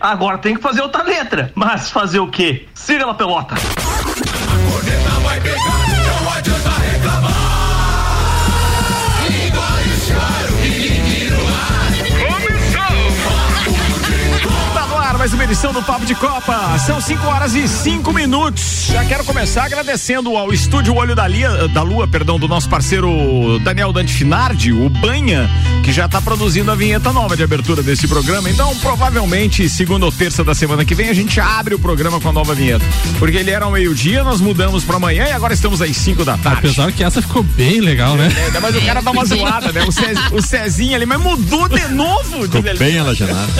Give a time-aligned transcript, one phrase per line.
[0.00, 1.52] Agora tem que fazer outra letra.
[1.54, 2.66] Mas fazer o quê?
[2.74, 3.54] Siga pelota.
[3.54, 7.46] A corneta vai pegar, não adianta reclamar.
[15.26, 16.76] mais edição do Papo de Copa.
[16.80, 18.88] São 5 horas e 5 minutos.
[18.90, 23.60] Já quero começar agradecendo ao estúdio Olho da, Lia, da Lua, perdão, do nosso parceiro
[23.62, 25.48] Daniel Dante Finardi, o Banha,
[25.84, 28.50] que já está produzindo a vinheta nova de abertura desse programa.
[28.50, 32.28] Então, provavelmente, segunda ou terça da semana que vem, a gente abre o programa com
[32.28, 32.84] a nova vinheta.
[33.20, 36.36] Porque ele era ao meio-dia, nós mudamos para amanhã e agora estamos às 5 da
[36.36, 36.58] tarde.
[36.58, 38.28] Apesar que essa ficou bem legal, né?
[38.52, 39.84] É, mas o cara dá uma zoada, né?
[39.84, 42.42] O, Cez, o Cezinho ali, mas mudou de novo.
[42.42, 43.52] Ficou bem alajanado.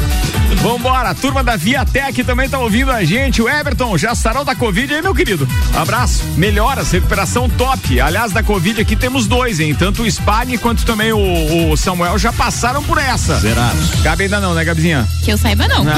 [0.60, 3.40] Vambora a turma da Viatec também tá ouvindo a gente.
[3.40, 5.46] O Everton, já sarou da Covid aí, meu querido?
[5.76, 6.24] Abraço.
[6.36, 8.00] Melhoras, recuperação top.
[8.00, 9.72] Aliás, da Covid aqui temos dois, hein?
[9.72, 13.38] Tanto o Spag quanto também o, o Samuel já passaram por essa.
[13.38, 13.90] Zerados.
[14.02, 15.06] Gabi ainda não, né, Gabizinha?
[15.22, 15.84] Que eu saiba, não.
[15.86, 15.94] não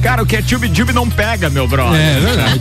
[0.00, 2.00] cara, o que é tube-tube não pega, meu brother.
[2.00, 2.60] É, verdade.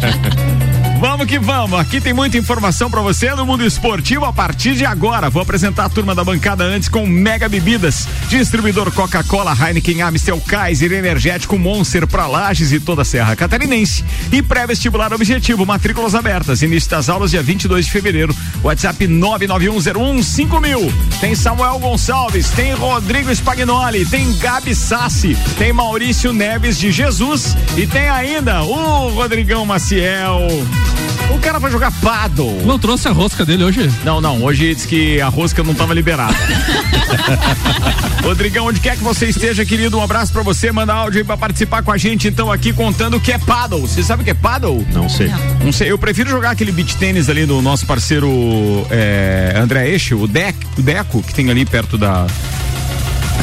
[1.04, 1.78] Vamos que vamos.
[1.78, 5.30] Aqui tem muita informação para você no mundo esportivo a partir de agora.
[5.30, 10.94] Vou apresentar a turma da bancada antes com Mega Bebidas, distribuidor Coca-Cola, Heineken, Amstel, Kaiser,
[10.94, 14.06] Energético, Monster para Lages e toda a Serra Catarinense.
[14.32, 16.62] E pré-vestibular objetivo, matrículas abertas.
[16.62, 18.34] Início das aulas dia 22 de fevereiro.
[18.64, 20.90] WhatsApp 991015000.
[21.20, 27.86] Tem Samuel Gonçalves, tem Rodrigo Spagnoli, tem Gabi Sassi, tem Maurício Neves de Jesus e
[27.86, 30.48] tem ainda o Rodrigão Maciel.
[31.34, 32.62] O cara vai jogar paddle.
[32.64, 33.92] Não trouxe a rosca dele hoje?
[34.06, 34.44] Não, não.
[34.44, 36.34] Hoje disse que a rosca não estava liberada.
[38.24, 40.72] Rodrigão, onde quer que você esteja, querido, um abraço para você.
[40.72, 43.82] Manda áudio aí pra participar com a gente, então, aqui contando o que é paddle.
[43.82, 44.86] Você sabe o que é paddle?
[44.94, 45.28] Não sei.
[45.28, 45.92] Não, não sei.
[45.92, 48.30] Eu prefiro jogar aquele beach tênis ali do nosso parceiro
[48.92, 52.28] é, André Eixe, o, Dec, o Deco, que tem ali perto da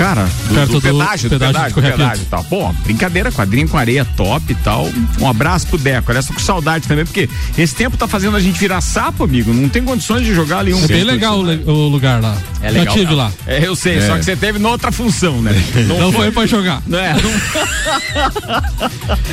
[0.01, 2.43] Cara, do, Perto do pedágio, do, pedágio, do pedágio, e tal.
[2.45, 4.89] Pô, brincadeira, quadrinho com areia top e tal.
[5.21, 6.11] Um abraço pro Deco.
[6.11, 7.29] Aliás, tô com saudade também, porque
[7.59, 9.53] esse tempo tá fazendo a gente virar sapo, amigo.
[9.53, 10.83] Não tem condições de jogar ali um.
[10.83, 12.35] É bem legal o, o, lugar lá.
[12.63, 12.95] É legal.
[12.95, 13.31] Já tive lá.
[13.47, 14.07] É, eu sei, é.
[14.07, 15.53] só que você teve noutra função, né?
[15.87, 16.83] Não, não foi, pra jogar.
[16.89, 17.31] Não é, não...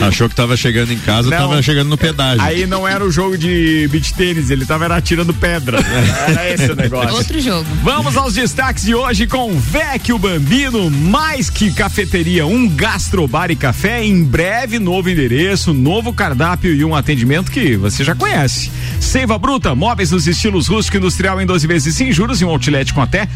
[0.08, 2.42] Achou que tava chegando em casa, não, tava chegando no pedágio.
[2.42, 5.80] Aí não era o jogo de beach tênis, ele tava atirando pedra.
[6.28, 7.16] Era esse o negócio.
[7.16, 7.66] Outro jogo.
[7.84, 13.56] Vamos aos destaques de hoje com Vecchio Bambino, mais mais que cafeteria, um gastrobar e
[13.56, 18.72] café, em breve novo endereço, novo cardápio e um atendimento que você já conhece.
[19.00, 22.92] Seiva Bruta, móveis nos estilos rústico industrial em 12 vezes sem juros e um outlet
[22.92, 23.28] com até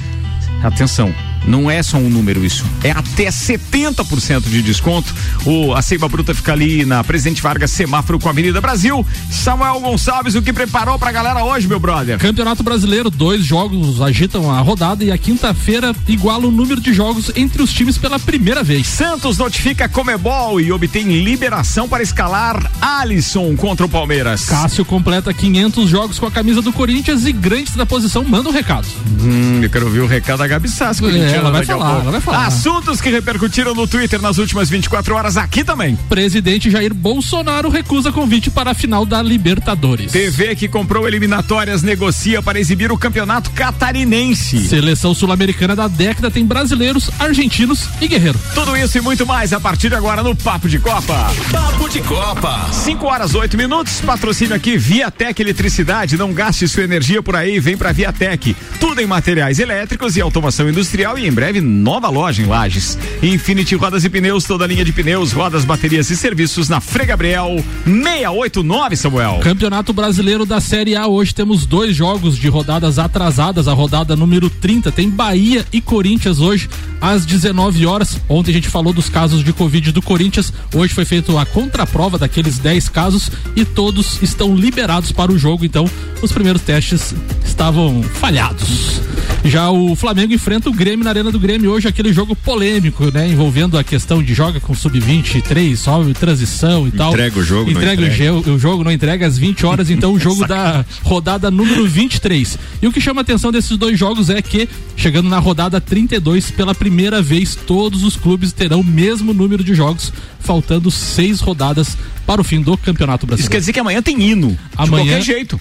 [0.63, 1.13] Atenção,
[1.45, 5.13] não é só um número isso, é até 70% de desconto.
[5.45, 9.05] O a Seiva Bruta fica ali na Presidente Vargas, semáforo com a Avenida Brasil.
[9.29, 12.17] Samuel Gonçalves, o que preparou pra galera hoje, meu brother?
[12.17, 17.31] Campeonato Brasileiro, dois jogos agitam a rodada e a quinta-feira iguala o número de jogos
[17.35, 18.87] entre os times pela primeira vez.
[18.87, 24.45] Santos notifica Comebol e obtém liberação para escalar Alisson contra o Palmeiras.
[24.45, 28.51] Cássio completa 500 jogos com a camisa do Corinthians e grandes da posição manda um
[28.51, 28.87] recado.
[29.21, 31.07] Hum, eu quero ouvir o recado da Gabi Sasco.
[31.07, 32.45] É, ela vai falar, ela vai falar.
[32.45, 35.95] Assuntos que repercutiram no Twitter nas últimas 24 horas aqui também.
[36.09, 40.11] Presidente Jair Bolsonaro recusa convite para a final da Libertadores.
[40.11, 44.67] TV que comprou eliminatórias negocia para exibir o campeonato catarinense.
[44.67, 48.39] Seleção sul-americana da década tem brasileiros, argentinos e guerreiro.
[48.53, 51.31] Tudo isso e muito mais a partir de agora no Papo de Copa.
[51.51, 52.69] Papo de Copa.
[52.71, 54.01] 5 horas 8 minutos.
[54.01, 56.17] Patrocínio aqui Viatec Eletricidade.
[56.17, 57.59] Não gaste sua energia por aí.
[57.59, 58.55] Vem pra Viatec.
[58.79, 62.97] Tudo em materiais elétricos e automação industrial e em breve nova loja em Lages.
[63.21, 67.63] Infinity Rodas e Pneus, toda linha de pneus, rodas, baterias e serviços na Frei Gabriel
[67.85, 69.39] 689, Samuel.
[69.41, 71.07] Campeonato Brasileiro da Série A.
[71.07, 73.67] Hoje temos dois jogos de rodadas atrasadas.
[73.67, 78.19] A rodada número 30 tem Bahia e Corinthians hoje às 19 horas.
[78.27, 80.51] Ontem a gente falou dos casos de Covid do Corinthians.
[80.73, 85.65] Hoje foi feita a contraprova daqueles 10 casos e todos estão liberados para o jogo.
[85.65, 85.89] Então,
[86.21, 87.13] os primeiros testes
[87.45, 89.01] estavam falhados.
[89.43, 93.27] Já o Flamengo enfrenta o Grêmio na Arena do Grêmio hoje, aquele jogo polêmico, né?
[93.27, 97.11] Envolvendo a questão de joga com sub-23, só transição e tal.
[97.11, 98.33] Entrega o jogo, entrega, entrega.
[98.33, 102.57] O, o, jogo, não entrega às 20 horas, então o jogo da rodada número 23.
[102.81, 106.49] E o que chama a atenção desses dois jogos é que, chegando na rodada 32,
[106.51, 111.97] pela primeira vez, todos os clubes terão o mesmo número de jogos, faltando seis rodadas
[112.25, 113.41] para o fim do Campeonato Brasileiro.
[113.41, 114.57] Isso quer dizer que amanhã tem hino.
[114.77, 115.59] Amanhã, de qualquer jeito.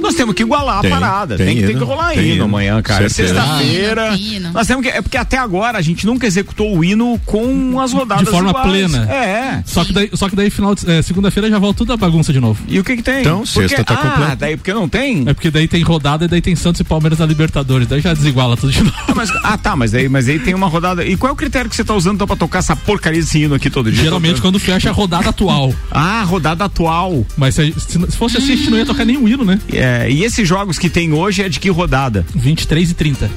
[0.00, 1.36] Nós temos que igualar Tem, a parada.
[1.36, 2.44] Tem, tem que, tem que rolar tem hino hino.
[2.44, 3.04] amanhã, cara.
[3.04, 3.08] É.
[3.08, 4.16] Sexta-feira.
[4.16, 4.52] Hino.
[4.52, 4.90] Nós temos que.
[4.90, 8.24] É porque até agora a gente nunca executou o hino com as rodadas.
[8.24, 8.68] De forma iguais.
[8.68, 9.12] plena.
[9.12, 9.62] É.
[9.66, 12.32] Só que daí, só que daí final de- é, segunda-feira já volta tudo a bagunça
[12.32, 12.62] de novo.
[12.68, 13.20] E o que que tem?
[13.20, 14.36] Então, Porque- sexta tá ah, completa.
[14.36, 15.24] daí porque não tem?
[15.26, 17.86] É porque daí tem rodada e daí tem Santos e Palmeiras na Libertadores.
[17.88, 18.94] Daí já desiguala tudo de novo.
[19.08, 21.04] Ah, mas- ah, tá, mas aí, mas aí tem uma rodada.
[21.04, 23.38] E qual é o critério que você tá usando então, pra tocar essa porcaria desse
[23.42, 24.02] hino aqui todo dia?
[24.04, 25.74] Geralmente quando fecha a rodada atual.
[25.90, 27.24] Ah, rodada atual.
[27.36, 29.58] Mas se, se- se fosse assim, a gente não ia tocar nenhum hino, né?
[29.72, 32.24] É, e esses jogos que tem hoje é de que rodada?
[32.34, 33.30] 23 e 30.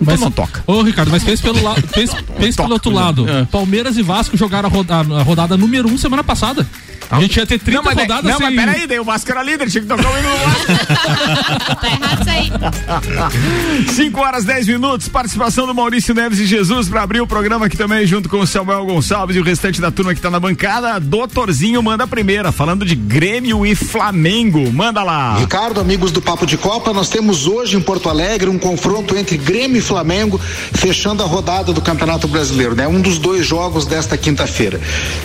[0.00, 0.62] Então não toca.
[0.66, 3.28] Ô, Ricardo, mas pense pelo, lado, pense, pense pelo outro lado.
[3.28, 3.44] É.
[3.46, 6.66] Palmeiras e Vasco jogaram a, roda- a rodada número 1 um semana passada.
[7.10, 9.42] A gente ia ter 30 não, mas, rodadas não, mas peraí, daí o Vasco era
[9.42, 11.76] líder, tinha que tocar o hino do Vasco.
[11.76, 13.94] Tá errado isso aí.
[13.94, 17.76] 5 horas 10 minutos, participação do Maurício Neves e Jesus para abrir o programa aqui
[17.76, 20.98] também, junto com o Samuel Gonçalves e o restante da turma que tá na bancada.
[20.98, 24.72] Doutorzinho manda a primeira, falando de Grêmio e Flamengo.
[24.72, 25.36] Manda lá.
[25.38, 29.36] Ricardo, amigos do Papo de Copa, nós temos hoje em Porto Alegre um confronto entre
[29.36, 30.40] Grêmio e Flamengo,
[30.72, 32.88] fechando a rodada do Campeonato Brasileiro, né?
[32.88, 34.80] Um dos dois jogos desta quinta-feira.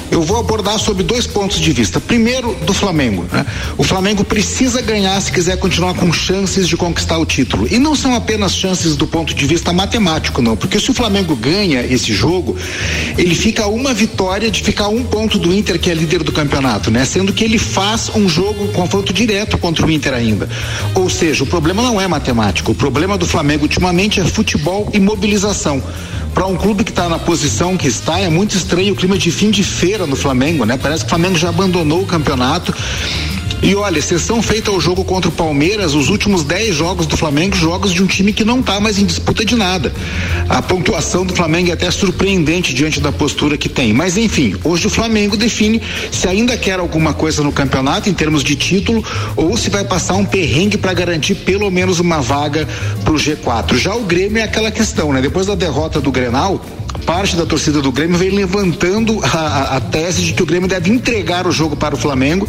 [0.10, 2.00] Eu vou abordar sobre dois pontos de vista.
[2.00, 3.26] Primeiro, do Flamengo.
[3.32, 3.46] né?
[3.78, 7.68] O Flamengo precisa ganhar se quiser continuar com chances de conquistar o título.
[7.70, 10.56] E não são apenas chances do ponto de vista matemático, não.
[10.56, 12.58] Porque se o Flamengo ganha esse jogo,
[13.18, 16.92] ele fica uma vitória de ficar um ponto do Inter, que é líder do campeonato,
[16.92, 17.06] né?
[17.06, 20.50] Sendo que ele faz um jogo, um confronto direto contra o Inter ainda.
[20.96, 22.72] Ou seja, o problema não é matemático.
[22.72, 25.82] O problema do Flamengo ultimamente é futebol e mobilização.
[26.34, 29.30] Para um clube que está na posição que está, é muito estranho o clima de
[29.32, 30.78] fim de feira no Flamengo, né?
[30.78, 32.74] Parece que o Flamengo já abandonou o campeonato.
[33.64, 37.56] E olha, exceção feita ao jogo contra o Palmeiras, os últimos 10 jogos do Flamengo,
[37.56, 39.94] jogos de um time que não está mais em disputa de nada.
[40.50, 43.94] A pontuação do Flamengo é até surpreendente diante da postura que tem.
[43.94, 45.80] Mas enfim, hoje o Flamengo define
[46.12, 49.06] se ainda quer alguma coisa no campeonato em termos de título
[49.36, 52.68] ou se vai passar um perrengue para garantir pelo menos uma vaga
[53.04, 53.78] para o G4.
[53.78, 55.22] Já o Grêmio é aquela questão, né?
[55.22, 56.60] Depois da derrota do Grenal,
[57.06, 60.90] parte da torcida do Grêmio vem levantando a, a- tese de que o Grêmio deve
[60.90, 62.48] entregar o jogo para o Flamengo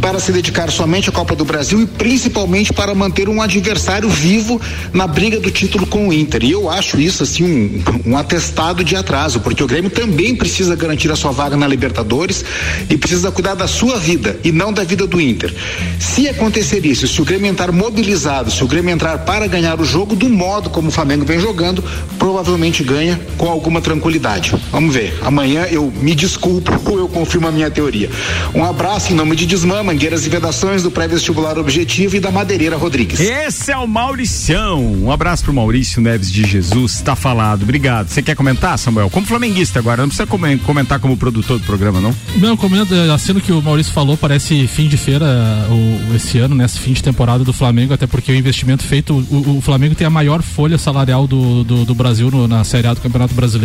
[0.00, 4.60] para se dedicar somente à Copa do Brasil e principalmente para manter um adversário vivo
[4.92, 6.42] na briga do título com o Inter.
[6.44, 10.74] E eu acho isso assim um, um atestado de atraso, porque o Grêmio também precisa
[10.74, 12.44] garantir a sua vaga na Libertadores
[12.88, 15.52] e precisa cuidar da sua vida e não da vida do Inter.
[16.00, 19.84] Se acontecer isso, se o Grêmio entrar mobilizado, se o Grêmio entrar para ganhar o
[19.84, 21.84] jogo do modo como o Flamengo vem jogando,
[22.18, 24.54] provavelmente ganha com alguma tranquilidade.
[24.70, 25.18] Vamos ver.
[25.22, 28.10] Amanhã eu me desculpo ou eu confirmo a minha teoria.
[28.54, 32.76] Um abraço em nome de Desmã, Mangueiras e Vedações do Pré-Vestibular Objetivo e da Madeireira
[32.76, 33.20] Rodrigues.
[33.20, 34.80] Esse é o Mauricião.
[35.02, 37.00] Um abraço pro Maurício Neves de Jesus.
[37.00, 37.62] Tá falado.
[37.62, 38.08] Obrigado.
[38.08, 39.10] Você quer comentar, Samuel?
[39.10, 42.14] Como flamenguista agora, não precisa comen- comentar como produtor do programa, não?
[42.36, 45.26] Não, comendo, assino que o Maurício falou, parece fim de feira
[45.70, 49.58] o, esse ano, nesse fim de temporada do Flamengo, até porque o investimento feito, o,
[49.58, 52.94] o Flamengo tem a maior folha salarial do, do, do Brasil no- na Série A
[52.94, 53.61] do Campeonato Brasileiro.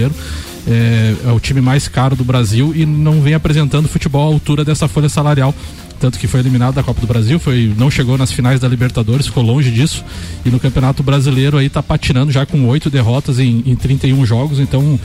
[0.68, 4.66] É, é o time mais caro do Brasil e não vem apresentando futebol à altura
[4.66, 5.54] dessa folha salarial.
[6.00, 9.26] Tanto que foi eliminado da Copa do Brasil, foi, não chegou nas finais da Libertadores,
[9.26, 10.04] ficou longe disso.
[10.46, 14.60] E no Campeonato Brasileiro aí tá patinando já com oito derrotas em, em 31 jogos,
[14.60, 15.00] então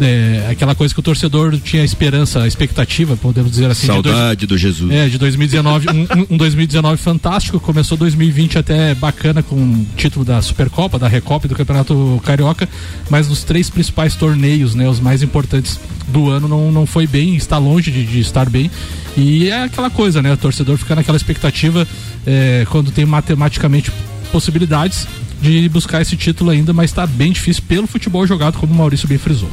[0.00, 4.46] é, aquela coisa que o torcedor tinha esperança, expectativa, podemos dizer assim, de dois- Saudade
[4.46, 4.90] do Jesus.
[4.92, 10.24] é, de 2019, um, um- um 2019 fantástico, começou 2020 até bacana com o título
[10.24, 12.68] da Supercopa, da Recopa e do Campeonato Carioca,
[13.08, 17.36] mas nos três principais torneios, né, os mais importantes do ano, não, não foi bem,
[17.36, 18.70] está longe de, de estar bem.
[19.16, 21.86] E é aquela coisa, né, o torcedor fica naquela expectativa
[22.26, 23.92] é, quando tem matematicamente
[24.32, 25.06] possibilidades
[25.40, 29.08] de buscar esse título ainda, mas está bem difícil pelo futebol jogado, como o Maurício
[29.08, 29.50] bem frisou.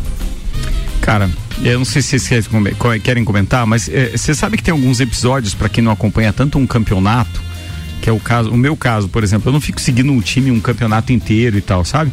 [1.02, 1.30] Cara,
[1.64, 4.64] eu não sei se vocês querem come- co- querem comentar, mas eh, você sabe que
[4.64, 7.42] tem alguns episódios, pra quem não acompanha tanto um campeonato,
[8.02, 10.52] que é o caso, o meu caso, por exemplo, eu não fico seguindo um time
[10.52, 12.12] um campeonato inteiro e tal, sabe?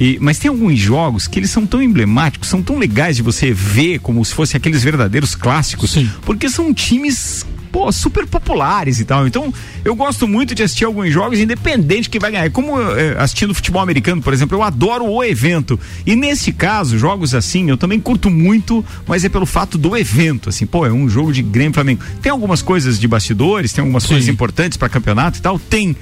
[0.00, 3.52] E, mas tem alguns jogos que eles são tão emblemáticos, são tão legais de você
[3.52, 6.08] ver como se fossem aqueles verdadeiros clássicos, Sim.
[6.22, 7.44] porque são times
[7.78, 9.24] pô, super populares e tal.
[9.24, 9.54] Então,
[9.84, 12.50] eu gosto muito de assistir alguns jogos, independente que vai ganhar.
[12.50, 15.78] Como eh, assistindo futebol americano, por exemplo, eu adoro o evento.
[16.04, 20.48] E nesse caso, jogos assim, eu também curto muito, mas é pelo fato do evento.
[20.48, 22.02] Assim, pô, é um jogo de Grêmio e Flamengo.
[22.20, 24.08] Tem algumas coisas de bastidores, tem algumas Sim.
[24.08, 25.56] coisas importantes para campeonato e tal?
[25.56, 25.94] Tem.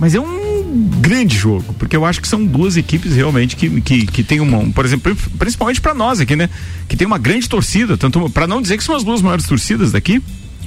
[0.00, 4.06] Mas é um grande jogo, porque eu acho que são duas equipes realmente que, que,
[4.06, 6.50] que tem uma, um, por exemplo, principalmente para nós aqui, né?
[6.88, 9.92] Que tem uma grande torcida, tanto para não dizer que são as duas maiores torcidas
[9.92, 10.20] daqui.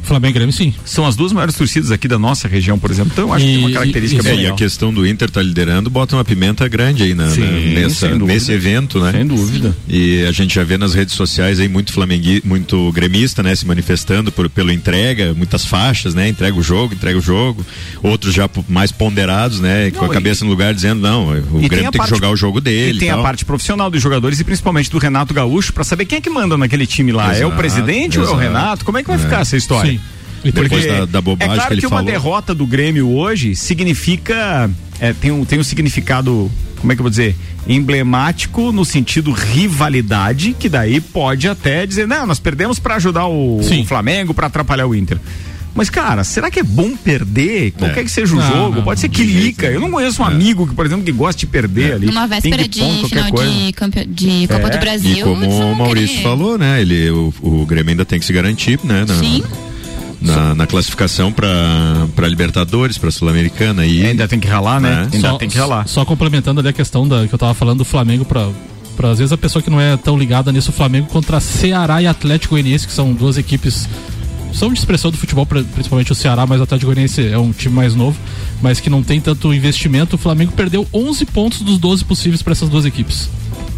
[0.08, 0.74] Flamengo e Grêmio, sim.
[0.86, 3.12] São as duas maiores torcidas aqui da nossa região, por exemplo.
[3.14, 5.30] Então acho E- que tem uma característica e- bem É, e a questão do Inter
[5.30, 8.26] tá liderando, bota uma pimenta grande aí na, na- Sim, nessa, sem dúvida.
[8.34, 9.12] nesse evento, né?
[9.12, 9.76] Sem dúvida.
[9.88, 13.66] E a gente já vê nas redes sociais aí muito flamengui, muito gremista, né, se
[13.66, 17.66] manifestando por, pelo entrega, muitas faixas, né, entrega o jogo, entrega o jogo.
[18.02, 21.68] Outros já mais ponderados, né, com Não, a cabeça no lugar dizendo não, o E
[21.68, 22.98] Grêmio tem, a que parte- jogar o jogo dele.
[22.98, 23.24] E tem a tal.
[23.24, 26.58] parte profissional dos jogadores e principalmente do Renato Gaúcho pra saber quem é que manda
[26.58, 27.28] naquele time lá.
[27.28, 28.42] é o Exato, presidente ou é o exato.
[28.42, 28.86] Renato?
[28.86, 29.20] Como é que vai É.
[29.20, 29.92] ficar essa história?
[29.92, 29.97] Sim.
[30.52, 32.12] Depois da, da bobagem é claro que ele que uma falou.
[32.12, 36.50] derrota do Grêmio hoje significa é, tem um tem um significado
[36.80, 37.36] como é que eu vou dizer
[37.68, 43.60] emblemático no sentido rivalidade que daí pode até dizer não nós perdemos pra ajudar o,
[43.60, 45.18] o Flamengo pra atrapalhar o Inter
[45.76, 47.70] mas, cara, será que é bom perder?
[47.74, 48.04] Qualquer É.
[48.04, 49.68] que seja o Não, jogo, não, pode ser que lica.
[49.68, 50.30] Eu não conheço um É.
[50.30, 52.08] amigo que, por exemplo, que gosta de perder ali.
[52.08, 53.52] Numa véspera de final coisa.
[53.52, 54.04] de, campe...
[54.08, 55.18] de Copa É, do Brasil.
[55.18, 56.24] E como o Maurício querer.
[56.24, 56.82] falou, né?
[56.82, 59.06] Ele, o, o Grêmio ainda tem que se garantir, né?
[59.08, 59.44] Na, Sim.
[59.44, 59.48] na,
[60.56, 65.08] na classificação para Libertadores, para Sul-Americana e Ainda tem que ralar, né?
[65.12, 65.16] É.
[65.16, 65.88] Ainda só, tem que ralar.
[65.88, 68.50] Só complementando ali a questão da, que eu tava falando do Flamengo pra,
[68.96, 72.02] pra às vezes a pessoa que não é tão ligada nisso, o Flamengo contra Ceará
[72.02, 73.88] e Atlético Goianiense, que são duas equipes
[74.54, 77.52] são de expressão do futebol, pri- principalmente o Ceará, mas o Atlético Goianiense é um
[77.52, 78.18] time mais novo,
[78.60, 80.16] mas que não tem tanto investimento.
[80.16, 83.30] O Flamengo perdeu 11 pontos dos 12 possíveis para essas duas equipes.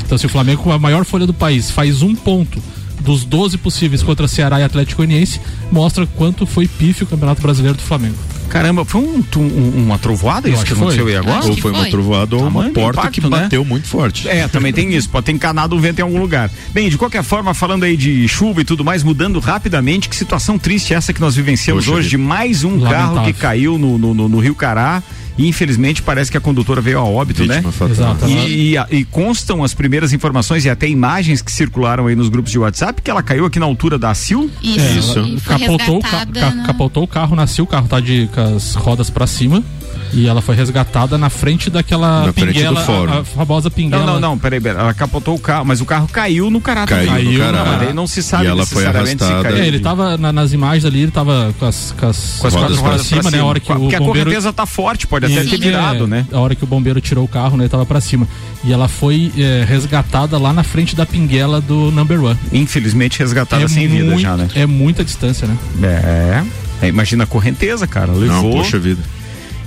[0.05, 2.61] Então, se o Flamengo, com a maior folha do país, faz um ponto
[2.99, 5.39] dos 12 possíveis contra Ceará e Atlético Goianiense,
[5.71, 8.15] mostra quanto foi pífio o Campeonato Brasileiro do Flamengo.
[8.49, 11.13] Caramba, foi um, um- uma trovoada Eu isso acho que que aconteceu foi.
[11.13, 11.45] aí agora?
[11.45, 11.89] Ou que foi uma foi.
[11.91, 13.41] trovoada ou uma Tamanho do porta impacto, que né?
[13.41, 14.27] bateu muito forte.
[14.27, 16.49] É, também tem isso, pode ter encanado um vento em algum lugar.
[16.73, 20.57] Bem, de qualquer forma, falando aí de chuva e tudo mais, mudando rapidamente, que situação
[20.57, 23.15] triste essa que nós vivenciamos Poxa hoje, de mais um Lamentável.
[23.15, 25.03] carro que caiu no, no, no- no Rio Cará
[25.39, 27.55] e infelizmente parece que a condutora veio a óbito, né?
[27.55, 27.89] Vítima fatal.
[27.89, 28.27] Exato.
[28.29, 32.51] E, e- e constam as primeiras informações e até imagens que circularam aí nos grupos
[32.51, 34.51] de WhatsApp que ela caiu aqui na altura da Sil.
[34.61, 34.79] Isso.
[35.19, 35.41] É, Isso.
[35.45, 38.75] Capotou, o ca- ca- na- capotou o carro, nasceu, o carro tá de, com as
[38.75, 39.63] rodas pra cima.
[40.13, 43.11] E ela foi resgatada na frente daquela Na frente do pinguela, fórum.
[43.13, 44.05] a, a famosa pinguela.
[44.05, 46.85] Não, não, não, peraí, peraí, ela capotou o carro, mas o carro caiu no Cará
[46.85, 47.85] Caiu no Caiu, Cará.
[47.85, 49.49] Não, não se sabe E ela foi arrastada.
[49.59, 52.53] É, ele tava na- nas imagens ali, ele tava com as, com as, com as
[52.53, 53.39] rodas quatro pra rodas cima, né?
[53.39, 56.03] A hora que Porque o a bombeiro correnteza tá forte, pode até Isso, ter virado,
[56.05, 56.25] é, né?
[56.31, 58.27] A hora que o bombeiro tirou o carro, né, ele tava pra cima.
[58.63, 62.37] E ela foi é, resgatada lá na frente da pinguela do Number One.
[62.51, 64.47] Infelizmente resgatada é sem vida muito- já, né?
[64.55, 65.57] É muita distância, né?
[65.83, 66.43] É.
[66.81, 68.07] É, imagina a correnteza, cara.
[68.07, 68.51] Não, Levou.
[68.53, 69.01] poxa vida.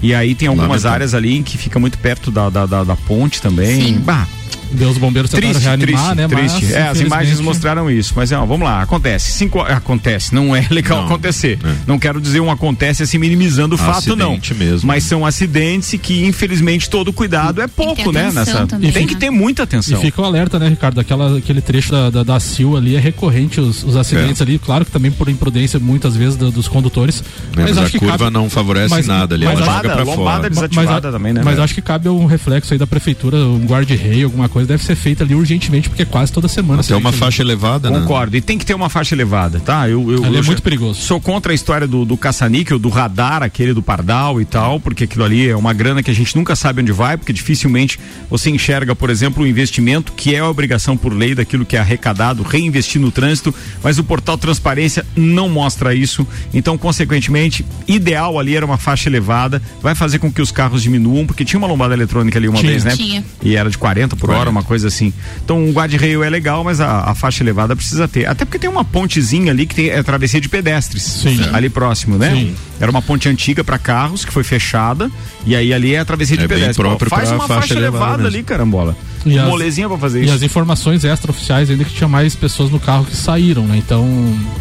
[0.02, 0.94] E aí tem algumas Lamentável.
[0.94, 3.80] áreas ali em que fica muito perto da, da, da, da ponte também.
[3.80, 3.98] Sim.
[4.00, 4.26] Bah,
[4.72, 6.28] Deus, os bombeiros tentaram triste, reanimar, triste, né?
[6.28, 6.64] triste.
[6.66, 8.12] Mas, é, as imagens mostraram isso.
[8.16, 9.32] Mas ó, vamos lá, acontece.
[9.32, 11.58] Cinco, acontece, não é legal Não, acontecer.
[11.64, 11.74] é.
[11.86, 14.38] Não quero dizer um acontece assim minimizando o fato, não.
[14.56, 14.86] Mesmo.
[14.86, 18.30] Mas são acidentes que, infelizmente, todo cuidado é pouco, né?
[18.32, 18.66] Nessa...
[18.66, 19.08] também, Tem né?
[19.08, 20.00] que ter muita E atenção.
[20.00, 21.00] fica o alerta, né, Ricardo?
[21.00, 24.84] Aquela, aquele trecho da, da, da Sil ali é recorrente os, os acidentes ali, claro
[24.84, 27.22] que também por imprudência muitas vezes do- dos condutores.
[27.56, 29.76] É, mas acho a que curva cabe- não favorece mas- nada ali, mas ela acho-
[29.82, 30.50] joga pra lombada fora.
[30.50, 31.40] desativada a- também, né?
[31.44, 31.64] Mas velho?
[31.64, 35.24] acho que cabe um reflexo aí da prefeitura, um guarda-rei, alguma coisa, deve ser feita
[35.24, 36.80] ali urgentemente, porque é quase toda semana.
[36.80, 37.18] Até uma ali.
[37.18, 38.00] faixa elevada, né?
[38.00, 38.36] Concordo.
[38.36, 39.88] E tem que ter uma faixa elevada, tá?
[39.88, 41.00] Eu, eu, Ali é eu muito já- perigoso.
[41.00, 45.04] Sou contra a história do, do caça-níquel, do radar, aquele do pardal e tal, porque
[45.04, 47.98] aquilo ali é uma grana que a gente nunca sabe onde vai, porque dificilmente
[48.30, 51.80] você enxerga, por exemplo, o investimento, que é a obrigação por lei daquilo que é
[51.80, 56.26] arrecadado, reinvestir no trânsito, mas o portal Transparência não mostra isso.
[56.52, 61.26] Então, consequentemente, ideal ali era uma faixa elevada, vai fazer com que os carros diminuam,
[61.26, 62.70] porque tinha uma lombada eletrônica ali uma Tinha.
[62.70, 62.96] vez, né?
[62.96, 63.24] Tinha.
[63.42, 64.51] E era de 40 por hora, 40.
[64.52, 65.12] Uma coisa assim.
[65.44, 68.26] Então o guarda-reio é legal, mas a, a faixa elevada precisa ter.
[68.26, 71.02] Até porque tem uma pontezinha ali que tem é travessia de pedestres.
[71.02, 71.40] Sim.
[71.52, 72.30] Ali próximo, né?
[72.30, 72.54] Sim.
[72.80, 75.10] Era uma ponte antiga para carros que foi fechada.
[75.44, 76.76] E aí ali é a travessia de É bem pedestres.
[76.76, 78.96] Pô, próprio faz pra uma faixa faixa elevada elevada ali, carambola.
[79.24, 80.34] E as- Molezinha pra fazer E isso.
[80.34, 83.76] as informações extraoficiais ainda que tinha mais pessoas no carro que saíram, né?
[83.76, 84.04] Então,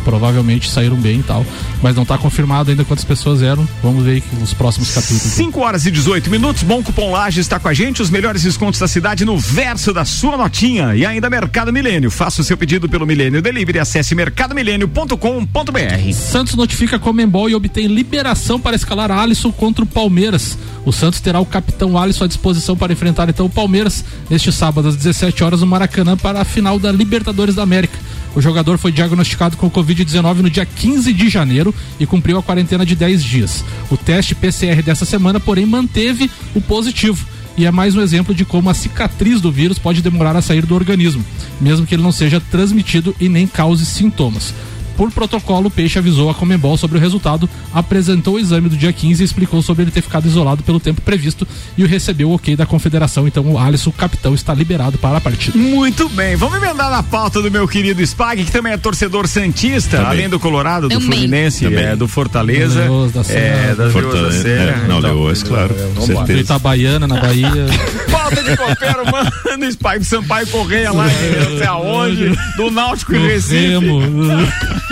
[0.04, 1.46] provavelmente saíram bem e tal.
[1.82, 3.68] Mas não tá confirmado ainda quantas pessoas eram.
[3.82, 5.22] Vamos ver que os próximos capítulos.
[5.24, 6.62] 5 horas e 18 minutos.
[6.64, 8.02] Bom Cupom Laje está com a gente.
[8.02, 10.96] Os melhores descontos da cidade no verso da sua notinha.
[10.96, 12.12] E ainda Mercado Milênio.
[12.12, 13.80] Faça o seu pedido pelo Milênio Delivery.
[13.80, 16.14] Acesse mercadomilênio.com.br.
[16.14, 20.58] Santos notifica Comembol e obtém liberação para escalar Alisson contra o Palmeiras.
[20.86, 24.88] O Santos terá o capitão Alisson à disposição para enfrentar então o Palmeiras neste sábado
[24.88, 27.98] às 17 horas no Maracanã para a final da Libertadores da América.
[28.36, 32.86] O jogador foi diagnosticado com Covid-19 no dia 15 de janeiro e cumpriu a quarentena
[32.86, 33.64] de 10 dias.
[33.90, 37.26] O teste PCR dessa semana, porém, manteve o positivo.
[37.58, 40.66] E é mais um exemplo de como a cicatriz do vírus pode demorar a sair
[40.66, 41.24] do organismo,
[41.60, 44.54] mesmo que ele não seja transmitido e nem cause sintomas.
[45.02, 48.94] Por protocolo, o Peixe avisou a Comembol sobre o resultado, apresentou o exame do dia
[48.94, 52.56] 15 e explicou sobre ele ter ficado isolado pelo tempo previsto e recebeu o ok
[52.56, 53.28] da confederação.
[53.28, 55.58] Então o Alisson, o capitão, está liberado para a partida.
[55.58, 59.98] Muito bem, vamos emendar na pauta do meu querido Spag, que também é torcedor Santista,
[59.98, 60.12] também.
[60.12, 61.08] além do Colorado, do também.
[61.08, 62.82] Fluminense, é, do Fortaleza.
[62.82, 63.72] Leoas da Serra.
[63.72, 64.82] É, das Fortaleza, da Serra.
[64.84, 65.76] É, não, então, Leoas, claro.
[65.76, 66.42] É, com certeza.
[66.42, 67.50] Itabaiana, na Bahia.
[68.12, 73.80] Pauta de copeiro, mano, Spag Sampaio Correia lá, não sei aonde, do Náutico em Recife.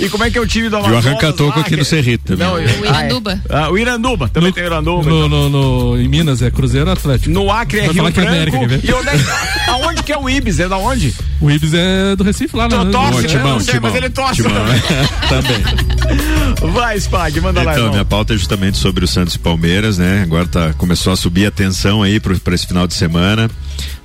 [0.00, 1.04] e como é que é o time do Amazonas?
[1.04, 2.46] E o arranca-toco aqui no Cerrito também.
[2.46, 3.40] Não, o Iranduba.
[3.48, 5.08] Ah, ah, o Iranduba, também no, tem o Iranduba.
[5.08, 5.50] No, então.
[5.50, 7.30] no, no, em Minas é Cruzeiro Atlético.
[7.30, 8.20] No Acre é Rio Branco.
[8.20, 10.60] É América, e onde é, aonde que é o Ibis?
[10.60, 11.14] É da onde?
[11.40, 12.90] O Ibis é do Recife lá, né?
[12.90, 13.28] Torce, né?
[13.28, 14.82] Timão, sei, mas ele torce timão, também.
[15.28, 16.72] também.
[16.72, 19.98] Vai, Spag, manda então, lá, Então, minha pauta é justamente sobre o Santos e Palmeiras,
[19.98, 20.22] né?
[20.22, 23.50] Agora tá, começou a subir a tensão aí para esse final de semana,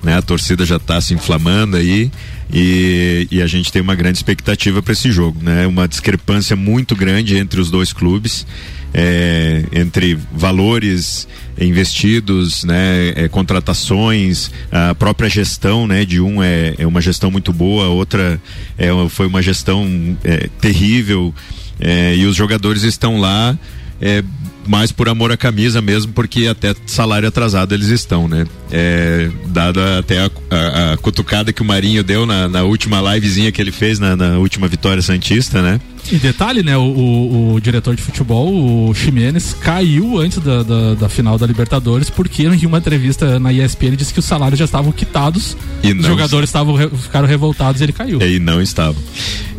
[0.03, 0.17] né?
[0.17, 2.11] A torcida já tá se inflamando aí.
[2.51, 5.65] E, e, a gente tem uma grande expectativa para esse jogo, né?
[5.65, 8.45] Uma discrepância muito grande entre os dois clubes,
[8.93, 11.27] é, entre valores
[11.59, 13.13] investidos, né?
[13.15, 16.05] É, contratações, a própria gestão, né?
[16.05, 18.39] De um é, é uma gestão muito boa, a outra
[18.77, 21.33] é, foi uma gestão é, terrível
[21.79, 23.57] é, e os jogadores estão lá
[23.99, 24.23] é,
[24.67, 28.45] mais por amor à camisa mesmo, porque até salário atrasado eles estão, né?
[28.71, 33.51] É, dada até a, a, a, cutucada que o Marinho deu na, na última livezinha
[33.51, 35.79] que ele fez na, na última vitória Santista, né?
[36.11, 36.77] E detalhe, né?
[36.77, 41.45] O, o, o, diretor de futebol, o Ximenes, caiu antes da, da, da, final da
[41.45, 45.55] Libertadores, porque em uma entrevista na ESPN ele disse que os salários já estavam quitados,
[45.81, 48.21] e os jogadores estavam, ficaram revoltados e ele caiu.
[48.21, 49.01] É, e não estavam.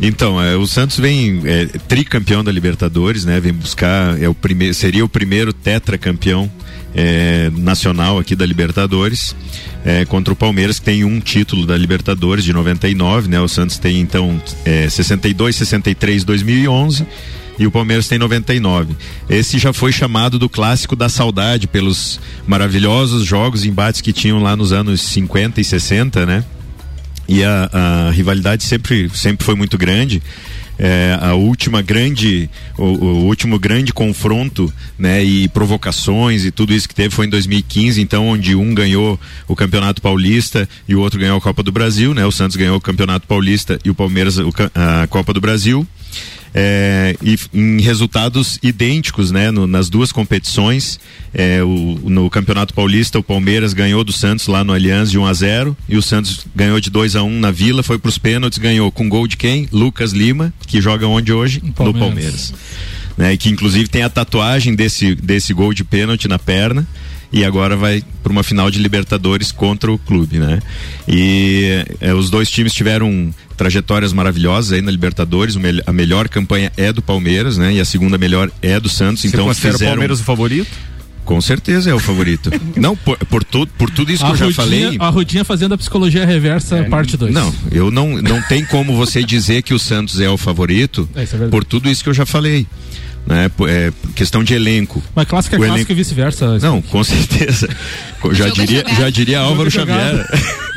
[0.01, 3.39] Então, é, o Santos vem é, tricampeão da Libertadores, né?
[3.39, 6.49] Vem buscar, é o primeiro, seria o primeiro tetracampeão
[6.93, 9.35] é, nacional aqui da Libertadores
[9.85, 13.39] é, contra o Palmeiras que tem um título da Libertadores de 99, né?
[13.39, 17.05] O Santos tem então é, 62, 63, 2011
[17.59, 18.95] e o Palmeiras tem 99.
[19.29, 24.41] Esse já foi chamado do clássico da saudade pelos maravilhosos jogos e embates que tinham
[24.41, 26.43] lá nos anos 50 e 60, né?
[27.27, 30.21] E a, a rivalidade sempre, sempre foi muito grande
[30.77, 36.87] é, a última grande, o, o, último grande confronto, né, e provocações e tudo isso
[36.87, 41.19] que teve foi em 2015, então onde um ganhou o Campeonato Paulista e o outro
[41.19, 42.25] ganhou a Copa do Brasil, né?
[42.25, 44.37] O Santos ganhou o Campeonato Paulista e o Palmeiras
[44.73, 45.87] a Copa do Brasil
[46.57, 49.51] é, e em resultados idênticos, né?
[49.51, 50.97] No, nas duas competições,
[51.33, 55.25] é, o, no Campeonato Paulista o Palmeiras ganhou do Santos lá no Allianz de 1
[55.25, 58.17] a 0 e o Santos ganhou de 2 a 1 na Vila, foi para os
[58.17, 59.67] pênaltis, ganhou com gol de quem?
[59.69, 61.59] Lucas Lima, que joga onde hoje?
[61.59, 61.93] Palmeiras.
[61.93, 62.53] No Palmeiras.
[63.17, 66.87] Né, que inclusive tem a tatuagem desse, desse gol de pênalti na perna
[67.31, 70.59] e agora vai para uma final de Libertadores contra o clube, né?
[71.07, 75.55] E é, os dois times tiveram trajetórias maravilhosas aí na Libertadores.
[75.85, 77.73] A melhor campanha é do Palmeiras, né?
[77.73, 79.21] E a segunda melhor é do Santos.
[79.21, 79.91] Você então considera fizeram...
[79.91, 80.71] o Palmeiras o favorito?
[81.25, 82.51] Com certeza é o favorito.
[82.77, 84.95] não, por, por, tu, por tudo isso a que eu já falei.
[84.99, 87.33] A Rodinha fazendo a psicologia reversa, é, parte 2.
[87.33, 91.23] Não, eu não, não tem como você dizer que o Santos é o favorito é,
[91.23, 92.67] é por tudo isso que eu já falei
[93.25, 93.49] né?
[93.67, 95.01] É, questão de elenco.
[95.15, 95.91] Mas clássico é o clássico elenco...
[95.91, 96.59] e vice-versa.
[96.59, 97.67] Não, com certeza.
[98.31, 100.27] Já diria, já diria Álvaro Xavier.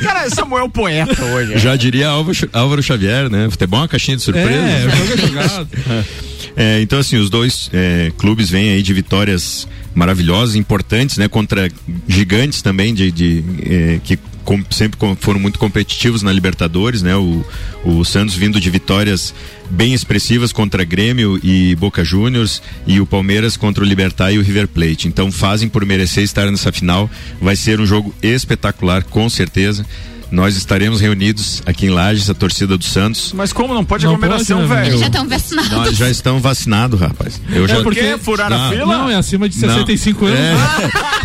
[0.03, 1.59] Cara, Samuel poeta hoje.
[1.59, 3.49] Já diria Álvaro, Álvaro Xavier, né?
[3.51, 4.51] Futebol é uma caixinha de surpresa.
[4.51, 5.69] É, jogo é jogado.
[6.57, 11.29] É, então, assim, os dois é, clubes vêm aí de vitórias maravilhosas, importantes, né?
[11.29, 11.71] Contra
[12.07, 17.15] gigantes também de, de é, que com, sempre foram muito competitivos na Libertadores, né?
[17.17, 17.45] O,
[17.85, 19.35] o Santos vindo de vitórias
[19.69, 24.43] bem expressivas contra Grêmio e Boca Juniors e o Palmeiras contra o Libertar e o
[24.43, 25.07] River Plate.
[25.07, 27.11] Então fazem por merecer estar nessa final.
[27.41, 29.85] Vai ser um jogo espetacular, com certeza
[30.31, 33.33] nós estaremos reunidos aqui em Lages, a torcida do Santos.
[33.33, 34.99] Mas como não pode não aglomeração, né, velho?
[34.99, 35.71] Já estão vacinados.
[35.71, 37.41] Nós já estão vacinados, rapaz.
[37.51, 38.87] Eu é já porque furar a fila?
[38.87, 40.33] Não, é acima de 65 não.
[40.33, 40.61] anos.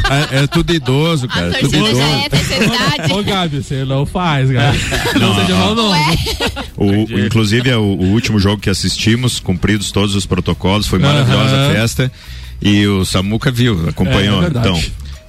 [0.09, 1.49] É, é, é, tudo idoso, cara.
[1.49, 1.95] A tudo idoso.
[1.95, 4.73] já é Ô, Gabi, você não faz, cara.
[5.19, 5.91] Não, seja mal não.
[6.77, 11.67] O, inclusive, é o, o, último jogo que assistimos, cumpridos todos os protocolos, foi maravilhosa
[11.67, 12.11] a festa.
[12.61, 14.41] E o Samuca viu, acompanhou.
[14.43, 14.81] É, é então,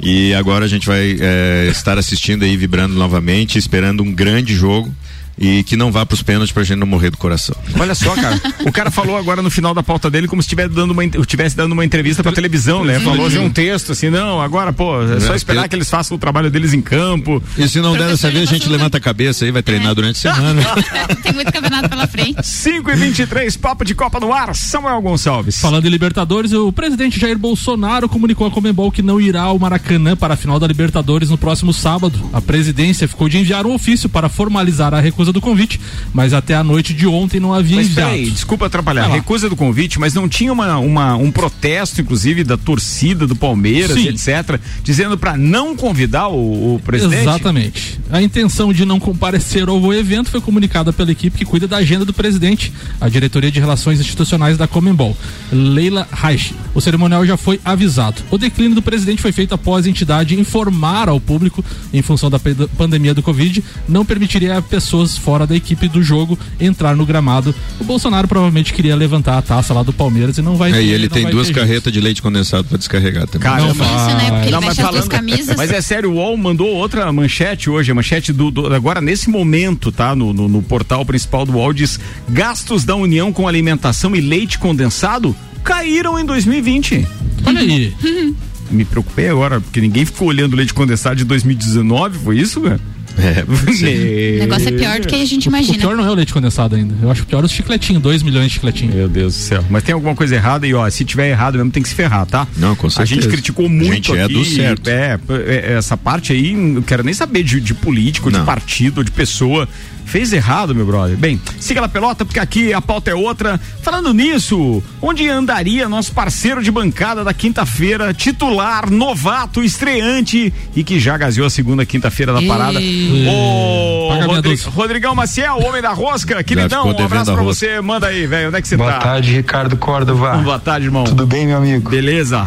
[0.05, 4.95] e agora a gente vai é, estar assistindo aí, vibrando novamente, esperando um grande jogo
[5.39, 7.57] e que não vá para os pênaltis para a gente não morrer do coração.
[7.79, 8.41] Olha só, cara.
[8.65, 11.57] o cara falou agora no final da pauta dele como se estivesse dando uma, estivesse
[11.57, 13.01] dando uma entrevista para televisão, né?
[13.01, 16.21] Falou assim um texto assim, não, agora, pô, é só esperar que eles façam o
[16.21, 17.43] trabalho deles em campo.
[17.59, 19.95] E se não der dessa vez, a gente levanta a cabeça aí, vai treinar é.
[19.95, 20.63] durante a semana.
[21.23, 22.43] Tem muito campeonato pela frente.
[22.43, 25.61] 5 e 23 papo de Copa no ar, Samuel Gonçalves.
[25.61, 30.17] Falando em Libertadores, o presidente Jair Bolsonaro comunicou a Comembol que não irá ao Maracanã
[30.17, 32.19] para a final da Libertadores no próximo sábado.
[32.33, 35.81] A presidência ficou de enviar um ofício para formalizar a recusação recusa do convite,
[36.13, 38.11] mas até a noite de ontem não havia Mas enviado.
[38.11, 39.07] peraí, desculpa atrapalhar.
[39.09, 43.97] Recusa do convite, mas não tinha uma, uma- um protesto, inclusive, da torcida do Palmeiras,
[43.99, 44.09] Sim.
[44.09, 47.23] etc., dizendo pra não convidar o, o presidente?
[47.23, 48.01] Exatamente.
[48.11, 52.05] A intenção de não comparecer ao evento foi comunicada pela equipe que cuida da agenda
[52.05, 55.17] do presidente, a diretoria de relações institucionais da Comembol,
[55.53, 56.55] Leila Reich.
[56.75, 58.23] O cerimonial já foi avisado.
[58.31, 62.39] O declínio do presidente foi feito após a entidade informar ao público, em função da
[62.77, 67.55] pandemia do Covid, não permitiria a pessoas fora da equipe do jogo entrar no gramado.
[67.81, 70.93] O Bolsonaro provavelmente queria levantar a taça lá do Palmeiras e não vai É, e
[70.93, 73.41] ele tem duas carretas de leite condensado pra descarregar também.
[73.49, 73.85] Caramba.
[73.85, 74.31] Não Isso, né?
[74.31, 75.57] Porque ele Não, mas falando- camisas.
[75.57, 79.29] Mas é sério, o UOL mandou outra manchete hoje, a manchete do, do- agora nesse
[79.31, 80.15] momento, tá?
[80.15, 81.99] No, no, no portal principal do UOL diz:
[82.29, 87.07] gastos da União com alimentação e leite condensado caíram em 2020.
[87.47, 87.95] Olha aí.
[88.71, 92.81] Me preocupei agora, porque ninguém ficou olhando o leite condensado de 2019, foi isso, cara?
[93.17, 95.79] É, O negócio é pior do que a gente O imagina.
[95.79, 96.95] pior não é o leite condensado ainda.
[97.03, 98.95] Eu acho que o pior é os chicletinhos, 2 milhões de chicletinhos.
[98.95, 99.65] Meu Deus do céu.
[99.71, 102.27] Mas tem alguma coisa errada e, ó, se tiver errado mesmo, tem que se ferrar,
[102.27, 102.47] tá?
[102.57, 103.29] Não, com A gente certeza.
[103.29, 104.35] criticou muito A gente é aqui.
[104.35, 104.89] do certo.
[104.91, 108.45] É, é, essa parte aí, não quero nem saber de, de político, de Não.
[108.45, 109.69] partido, de pessoa.
[110.05, 111.17] Fez errado, meu brother.
[111.17, 113.59] Bem, siga a pelota, porque aqui a pauta é outra.
[113.83, 121.01] Falando nisso, onde andaria nosso parceiro de bancada da quinta-feira, titular, novato, estreante e que
[121.01, 122.79] já gaseou a segunda quinta-feira da parada?
[122.79, 124.69] Ô, Paga minha Rodri- doce.
[124.69, 127.81] Rodrigão Maciel, o homem da rosca, queridão, um abraço pra você.
[127.81, 128.99] Manda aí, velho, onde é que você Boa tá?
[128.99, 130.37] tarde, Ricardo Córdova.
[130.39, 131.05] Boa tarde, irmão.
[131.05, 131.91] Tudo bem, meu amigo?
[131.91, 132.47] Beleza?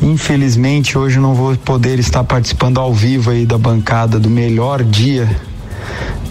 [0.00, 4.82] Infelizmente, hoje eu não vou poder estar participando ao vivo aí da bancada do melhor
[4.82, 5.28] dia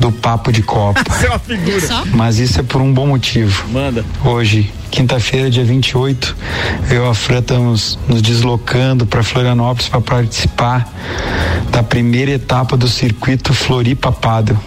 [0.01, 0.99] do Papo de Copa.
[1.07, 1.87] Você é uma figura.
[2.15, 3.63] Mas isso é por um bom motivo.
[3.69, 4.03] Manda.
[4.25, 6.35] Hoje, quinta-feira, dia 28,
[6.89, 10.91] eu e a Fran estamos nos deslocando para Florianópolis para participar
[11.69, 14.57] da primeira etapa do circuito Floripa Paddle.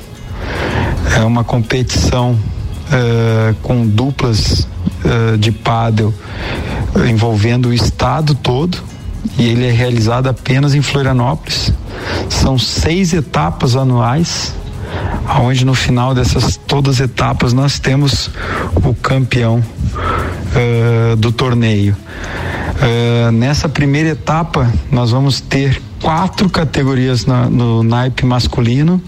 [1.17, 2.39] É uma competição
[2.93, 4.69] eh, com duplas
[5.05, 6.15] eh, de paddle
[6.95, 8.79] eh, envolvendo o estado todo
[9.37, 11.73] e ele é realizado apenas em Florianópolis.
[12.29, 14.55] São seis etapas anuais
[15.41, 18.31] onde no final dessas todas as etapas nós temos
[18.77, 19.63] o campeão
[20.55, 21.97] eh, do torneio.
[22.81, 29.01] Eh, nessa primeira etapa nós vamos ter quatro categorias na- no naipe masculino,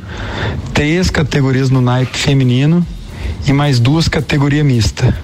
[0.72, 2.84] três categorias no naipe feminino
[3.46, 5.14] e mais duas categorias mista.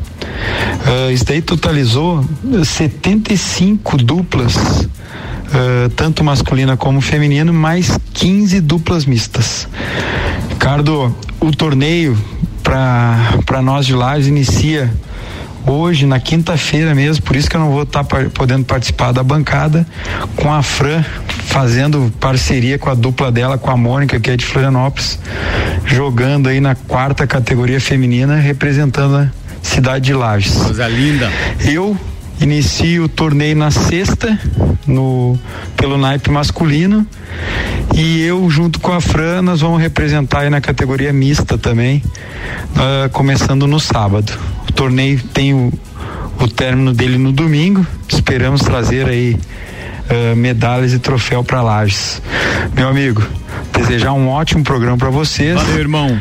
[0.86, 2.24] Eh, isso daí totalizou
[2.60, 4.56] eh, 75 duplas,
[5.54, 9.66] eh, tanto masculina como feminino, mais 15 duplas mistas.
[10.62, 12.16] Ricardo, o torneio
[12.62, 14.88] para nós de Lages inicia
[15.66, 19.84] hoje, na quinta-feira mesmo, por isso que eu não vou estar podendo participar da bancada,
[20.36, 21.04] com a Fran
[21.46, 25.18] fazendo parceria com a dupla dela, com a Mônica, que é de Florianópolis,
[25.84, 29.28] jogando aí na quarta categoria feminina, representando a
[29.64, 30.54] cidade de Lages.
[30.54, 31.28] Coisa linda.
[31.64, 31.98] Eu
[32.42, 34.38] inicio o torneio na sexta,
[34.86, 35.38] no,
[35.76, 37.06] pelo naipe masculino.
[37.94, 42.02] E eu, junto com a Fran, nós vamos representar aí na categoria mista também,
[42.76, 44.32] ah, começando no sábado.
[44.68, 45.72] O torneio tem o,
[46.40, 47.86] o término dele no domingo.
[48.08, 49.36] Esperamos trazer aí
[50.08, 52.22] ah, medalhas e troféu para Lages.
[52.74, 53.22] Meu amigo,
[53.76, 55.54] desejar um ótimo programa para vocês.
[55.54, 56.20] Valeu, irmão.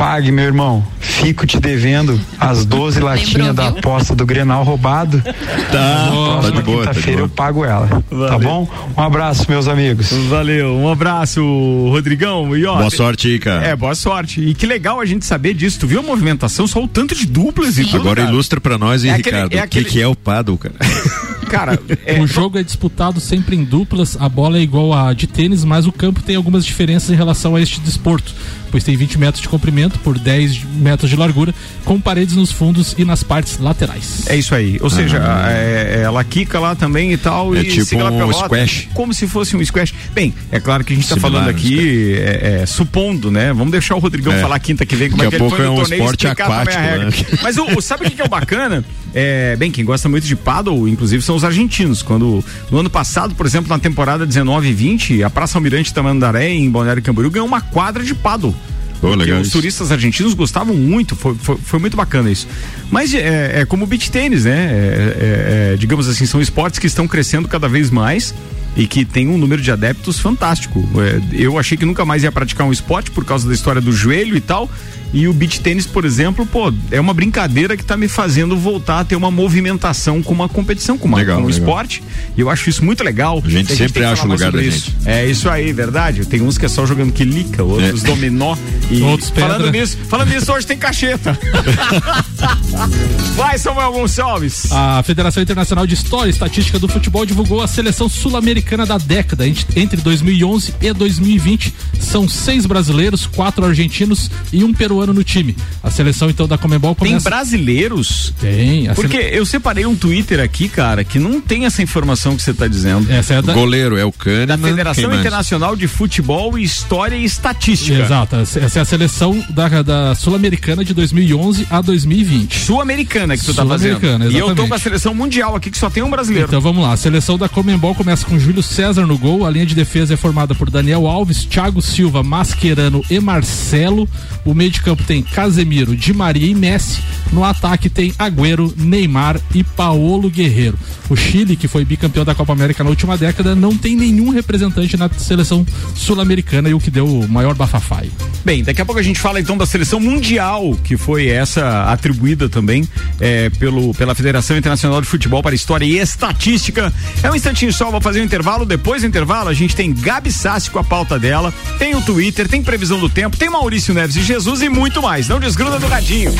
[0.00, 5.20] Spag, meu irmão, fico te devendo as 12 latinhas da aposta do Grenal roubado.
[5.20, 6.10] Tá,
[6.40, 7.36] tá de boa, tá quinta-feira eu boa.
[7.36, 7.86] pago ela.
[7.86, 8.38] Tá Valeu.
[8.40, 8.68] bom?
[8.96, 10.10] Um abraço, meus amigos.
[10.30, 11.42] Valeu, um abraço,
[11.90, 12.56] Rodrigão.
[12.56, 13.66] E ó, Boa sorte cara.
[13.66, 14.40] É, boa sorte.
[14.40, 15.78] E que legal a gente saber disso.
[15.80, 17.96] Tu viu a movimentação, só o tanto de duplas e tudo.
[17.98, 18.32] Agora cara.
[18.32, 20.56] ilustra pra nós, hein, É aquele- Ricardo, é o que, aquele- que é o paddle,
[20.56, 20.74] cara.
[21.50, 25.26] Cara, é, O jogo é disputado sempre em duplas, a bola é igual a de
[25.26, 28.32] tênis, mas o campo tem algumas diferenças em relação a este desporto,
[28.70, 31.54] pois tem 20 metros de comprimento por 10 metros de largura,
[31.84, 34.24] com paredes nos fundos e nas partes laterais.
[34.28, 34.78] é isso aí.
[34.80, 37.54] Ou seja, é, ela quica lá também e tal.
[37.54, 38.88] É e tipo siga lá um pelota, squash.
[38.94, 39.92] Como se fosse um squash.
[40.14, 43.52] Bem, é claro que a gente tá Similar falando aqui, é, é, supondo, né?
[43.52, 44.40] Vamos deixar o Rodrigão É.
[44.40, 45.80] falar quinta que vem como Daqui é a que ele pouco foi no é um
[45.80, 47.06] torneio esporte aquático, regra.
[47.06, 47.12] né?
[47.42, 48.84] Mas o, o- sabe o que, que é o bacana?
[49.12, 52.00] É, bem, quem gosta muito de paddle, inclusive, são os argentinos.
[52.02, 56.48] Quando no ano passado, por exemplo, na temporada 19 e 20, a Praça Almirante Tamandaré,
[56.50, 58.54] em Balneário Camboriú, ganhou uma quadra de paddle.
[59.00, 62.46] Porque legal os turistas argentinos gostavam muito, foi, foi, foi muito bacana isso.
[62.90, 64.52] Mas é, é como o beach tênis, né?
[64.52, 68.34] É, é, é, digamos assim, são esportes que estão crescendo cada vez mais
[68.76, 70.86] e que tem um número de adeptos fantástico.
[70.96, 73.92] É, eu achei que nunca mais ia praticar um esporte por causa da história do
[73.92, 74.70] joelho e tal.
[75.12, 79.00] E o beach tênis, por exemplo, pô, é uma brincadeira que tá me fazendo voltar
[79.00, 81.58] a ter uma movimentação com uma competição, com, uma, Legal, com um legal.
[81.60, 82.02] esporte.
[82.36, 83.42] E eu acho isso muito legal.
[83.44, 84.94] A gente E sempre tem que acha o lugar da isso.
[85.04, 86.24] É isso aí, verdade.
[86.26, 88.06] Tem uns que é só jogando quilica, outros É.
[88.06, 88.56] dominó.
[88.90, 89.80] E Outros falando pedra.
[89.80, 91.36] nisso, falando nisso, hoje tem cacheta.
[93.36, 94.70] Vai, Samuel Gonçalves.
[94.70, 99.46] A Federação Internacional de História e Estatística do Futebol divulgou a seleção sul-americana da década.
[99.46, 105.56] Ent- Entre 2011 e 2020, são seis brasileiros, quatro argentinos e um peruano no time.
[105.82, 107.28] A seleção, então, da Comebol Tem começa...
[107.28, 108.32] brasileiros?
[108.40, 108.88] Tem.
[108.88, 112.42] a Porque sele- eu separei um Twitter aqui, cara, que não tem essa informação que
[112.42, 113.10] você está dizendo.
[113.10, 113.52] Essa é da...
[113.52, 114.46] Goleiro é o Kahneman.
[114.46, 115.14] Da Federação?
[115.14, 117.98] Internacional de Futebol, História e Estatística.
[117.98, 122.58] Exato, essa é a seleção da, da Sul-Americana de 2011 a 2020.
[122.58, 124.00] Sul-Americana que tu tá fazendo.
[124.00, 126.48] Sul-Americana, E eu tô com a seleção mundial aqui, que só tem um brasileiro.
[126.48, 129.66] Então vamos lá, a seleção da Comembol começa com Júlio César no gol, a linha
[129.66, 134.08] de defesa é formada por Daniel Alves, Thiago Silva, Mascherano e Marcelo,
[134.44, 137.00] o meio de campo tem Casemiro, Di Maria e Messi,
[137.32, 140.78] no ataque tem Agüero, Neymar e Paolo Guerreiro.
[141.08, 144.96] O Chile, que foi bicampeão da Copa América na última década, não tem nenhum representante
[144.96, 148.10] na seleção sul-americana e o que deu o maior bafafai.
[148.44, 152.48] Bem, daqui a pouco a gente fala então da seleção mundial, que foi essa atribuída
[152.48, 156.92] também é, pelo, pela Federação Internacional de Futebol para História e Estatística.
[157.22, 158.64] É um instantinho só, vou fazer um intervalo.
[158.64, 162.48] Depois do intervalo, a gente tem Gabi Sassi com a pauta dela, tem o Twitter,
[162.48, 165.28] tem previsão do tempo, tem Maurício Neves e Jesus e muito mais.
[165.28, 166.32] Não desgruda do radinho.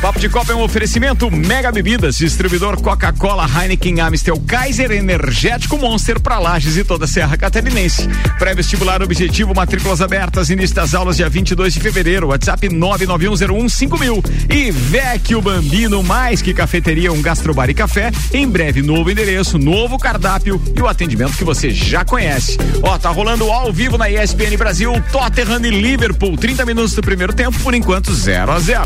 [0.00, 6.20] Papo de Copa é um oferecimento Mega Bebidas, distribuidor Coca-Cola, Heineken, Amstel, Kaiser, Energético Monster
[6.20, 8.08] para Lages e toda a Serra Catarinense.
[8.38, 15.42] Pré-vestibular objetivo, matrículas abertas, início das aulas dia 22 de fevereiro, WhatsApp 991015000 e Vecchio
[15.42, 20.80] Bambino, mais que cafeteria, um gastrobar e café, em breve novo endereço, novo cardápio e
[20.80, 22.56] o atendimento que você já conhece.
[22.82, 27.32] Ó, tá rolando ao vivo na ESPN Brasil, Tottenham e Liverpool, 30 minutos do primeiro
[27.32, 28.84] tempo, por enquanto 0 a 0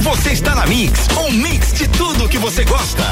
[0.00, 3.02] Você está na Mix, um mix de tudo que você gosta.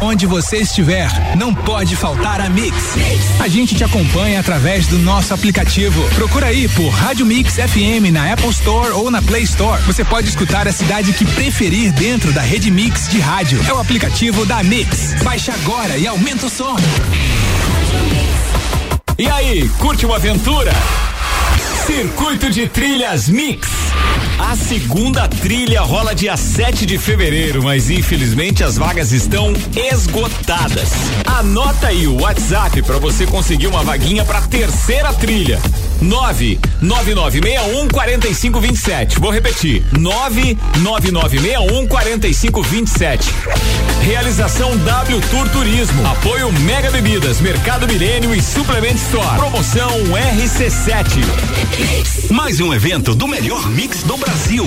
[0.00, 2.74] Onde você estiver, não pode faltar a Mix.
[3.40, 6.02] A gente te acompanha através do nosso aplicativo.
[6.14, 9.82] Procura aí por Rádio Mix FM na Apple Store ou na Play Store.
[9.82, 13.62] Você pode escutar a cidade que preferir dentro da rede Mix de rádio.
[13.68, 15.12] É o aplicativo da Mix.
[15.22, 16.76] Baixe agora e aumenta o som.
[19.18, 20.72] E aí, curte uma aventura?
[21.88, 23.66] Circuito de Trilhas Mix.
[24.38, 30.90] A segunda trilha rola dia 7 de fevereiro, mas infelizmente as vagas estão esgotadas.
[31.24, 35.58] Anota aí o WhatsApp para você conseguir uma vaguinha para terceira trilha.
[36.00, 39.18] 99961 4527.
[39.20, 39.84] Vou repetir.
[39.92, 43.30] 99961 4527.
[44.02, 46.06] Realização W Tour Turismo.
[46.06, 49.36] Apoio Mega Bebidas, Mercado Milênio e Suplement Store.
[49.38, 49.90] Promoção
[50.36, 51.24] RC7.
[52.30, 54.66] Mais um evento do melhor mix do Brasil.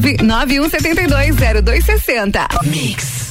[0.01, 2.65] 991720260.
[2.65, 3.30] Mix.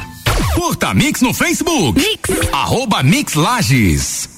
[0.55, 1.97] Curta Mix no Facebook.
[1.97, 2.29] Mix.
[2.51, 4.29] Arroba Mix Lages.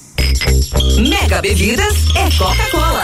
[1.09, 3.03] Mega Bebidas é Coca-Cola.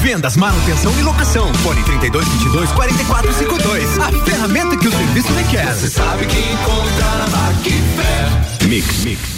[0.00, 1.52] Vendas, manutenção e locação.
[1.54, 3.98] Fone 32 22 44 52.
[3.98, 5.72] A ferramenta que o serviço requer.
[5.74, 8.68] Você sabe que encontra na Macfer.
[8.68, 9.04] Mix.
[9.04, 9.37] Mix.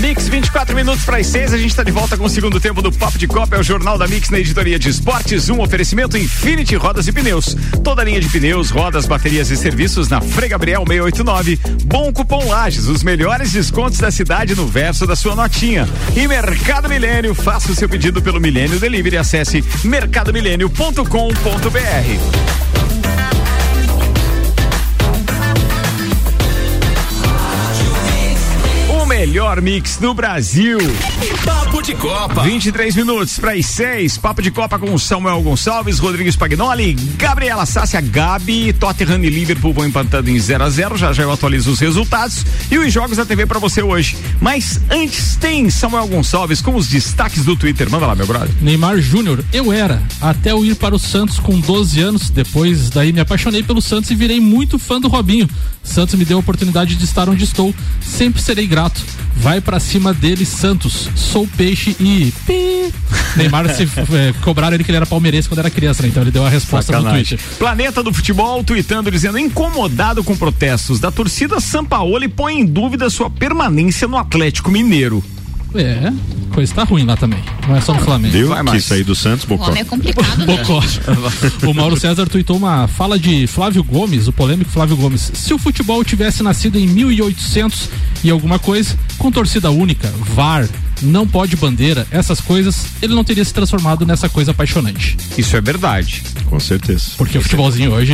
[0.00, 1.52] Mix, 24 minutos para as 6.
[1.52, 3.56] A gente está de volta com o segundo tempo do Papo de Copa.
[3.56, 5.50] É o Jornal da Mix na editoria de esportes.
[5.50, 7.54] Um oferecimento Infinity Rodas e Pneus.
[7.84, 11.60] Toda linha de pneus, rodas, baterias e serviços na Frei Gabriel 689.
[11.84, 15.86] Bom cupom Lages, os melhores descontos da cidade no verso da sua notinha.
[16.16, 19.18] E Mercado Milênio, faça o seu pedido pelo Milênio Delivery.
[19.18, 22.69] Acesse mercadomilênio.com.br.
[29.20, 30.78] melhor mix do Brasil.
[31.44, 32.42] Papo de Copa.
[32.42, 34.16] 23 minutos para as 6.
[34.16, 39.84] Papo de Copa com Samuel Gonçalves, Rodrigues Pagnoli, Gabriela Sácia, Gabi, Tottenham e Liverpool vão
[39.84, 43.26] empatando em 0 a 0 Já já eu atualizo os resultados e os jogos da
[43.26, 44.16] TV para você hoje.
[44.40, 47.90] Mas antes tem Samuel Gonçalves com os destaques do Twitter.
[47.90, 48.48] Manda lá, meu brother.
[48.62, 50.02] Neymar Júnior, eu era.
[50.18, 52.30] Até eu ir para o Santos com 12 anos.
[52.30, 55.46] Depois daí me apaixonei pelo Santos e virei muito fã do Robinho.
[55.82, 57.74] Santos me deu a oportunidade de estar onde estou.
[58.00, 59.09] Sempre serei grato.
[59.36, 61.08] Vai para cima dele, Santos.
[61.14, 62.32] Sou peixe e.
[63.36, 66.08] Neymar se é, cobraram ele que ele era palmeirense quando era criança, né?
[66.08, 67.20] Então ele deu a resposta Sacanagem.
[67.20, 67.58] no Twitter.
[67.58, 73.30] Planeta do Futebol tweetando dizendo incomodado com protestos da torcida Sampaoli põe em dúvida sua
[73.30, 75.22] permanência no Atlético Mineiro.
[75.74, 76.12] É,
[76.52, 77.42] coisa tá ruim lá também.
[77.68, 78.32] Não é só no Flamengo.
[78.32, 78.84] Deu Vai mais.
[78.84, 79.70] sair do Santos, Bocó.
[79.70, 80.46] O é complicado, né?
[80.56, 80.82] Bocó.
[81.68, 85.30] o Mauro César tweetou uma fala de Flávio Gomes, o polêmico Flávio Gomes.
[85.34, 87.88] Se o futebol tivesse nascido em 1800
[88.24, 90.68] e alguma coisa, com torcida única, VAR,
[91.02, 95.16] não pode bandeira, essas coisas, ele não teria se transformado nessa coisa apaixonante.
[95.36, 96.22] Isso é verdade.
[96.46, 97.12] Com certeza.
[97.16, 98.12] Porque o futebolzinho hoje,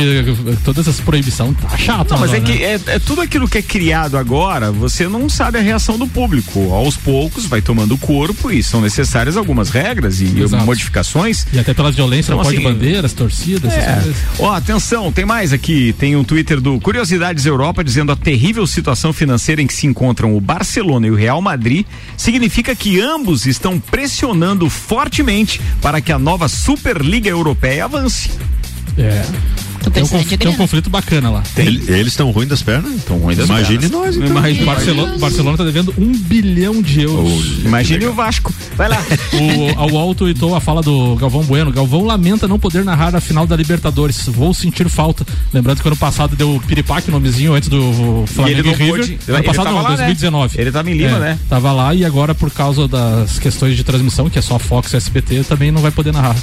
[0.63, 2.11] todas essas proibições, tá chato.
[2.11, 2.81] Não, mas agora, é que né?
[2.93, 6.71] é, é tudo aquilo que é criado agora, você não sabe a reação do público.
[6.71, 10.65] Aos poucos vai tomando corpo e são necessárias algumas regras e Exato.
[10.65, 11.45] modificações.
[11.51, 13.93] E até pela violência, Então, não pode assim, bandeiras, torcidas, essas É.
[14.01, 14.15] coisas.
[14.39, 15.93] Ó, atenção, tem mais aqui.
[15.97, 20.35] Tem um Twitter do Curiosidades Europa dizendo a terrível situação financeira em que se encontram
[20.35, 26.19] o Barcelona e o Real Madrid significa que ambos estão pressionando fortemente para que a
[26.19, 28.31] nova Superliga Europeia avance.
[28.97, 29.23] É.
[29.91, 31.43] Tem um, conf- tem um conflito bacana lá.
[31.55, 32.93] Ele- eles estão ruins das pernas?
[32.93, 33.91] Estão ruins das Imagine pernas.
[33.91, 34.27] nós, então.
[34.29, 37.63] Imagine, Barcelona, Barcelona tá devendo um bilhão de euros.
[37.63, 38.53] Imagine o Vasco.
[38.75, 38.97] Vai lá.
[39.37, 41.71] O, ao Alto tweetou a fala do Galvão Bueno.
[41.71, 44.25] Galvão lamenta não poder narrar a final da Libertadores.
[44.27, 45.25] Vou sentir falta.
[45.53, 48.99] Lembrando que ano passado deu piripaque nomezinho antes do Flamengo ele e, não River.
[49.01, 49.95] pôde- ano ele passado tava não, lá, né?
[49.97, 50.59] 2019.
[50.59, 51.39] Ele tava em Lima, É, né?
[51.47, 54.97] Tava lá e agora por causa das questões de transmissão, que é só Fox e
[54.97, 56.35] SBT, também não vai poder narrar.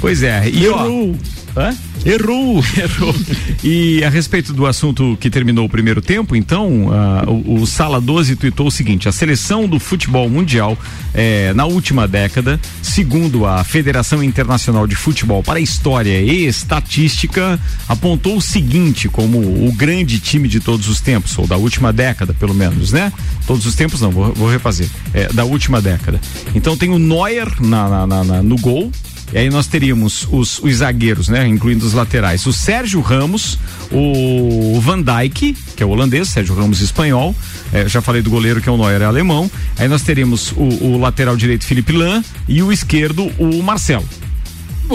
[0.00, 0.48] Pois é.
[0.48, 1.16] E Errou.
[1.56, 1.76] Hã?
[2.06, 2.62] Errou.
[2.78, 3.14] Errou.
[3.62, 8.00] E a respeito do assunto que terminou o primeiro tempo, então, ah, o, o Sala
[8.00, 10.78] 12 tuitou o seguinte: a seleção do futebol mundial
[11.12, 18.36] eh, na última década, segundo a Federação Internacional de Futebol para História e Estatística, apontou
[18.36, 22.54] o seguinte como o grande time de todos os tempos, ou da última década, pelo
[22.54, 23.12] menos, né?
[23.46, 24.88] Todos os tempos não, vou, vou refazer.
[25.12, 26.20] É, da última década.
[26.54, 28.90] Então tem o Neuer na- na- na- na- no gol,
[29.32, 31.46] e aí nós teríamos os, os zagueiros, né?
[31.46, 32.44] Incluindo os laterais.
[32.46, 33.58] O Sérgio Ramos,
[33.90, 37.34] o Van Dijk, que é o holandês, Sérgio Ramos espanhol.
[37.72, 39.50] É, já falei do goleiro que é o Neuer, é alemão.
[39.78, 44.06] Aí nós teríamos o, o lateral direito Felipe Lan e o esquerdo o Marcelo.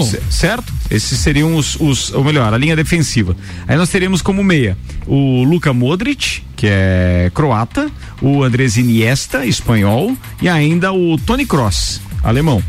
[0.03, 0.73] C- certo?
[0.91, 3.36] Esses seriam os, os, ou melhor, a linha defensiva.
[3.65, 4.77] Aí nós teríamos como meia
[5.07, 7.89] o Luka Modric, que é croata,
[8.21, 12.61] o Andrés Iniesta, espanhol, e ainda o Tony Kroos, alemão.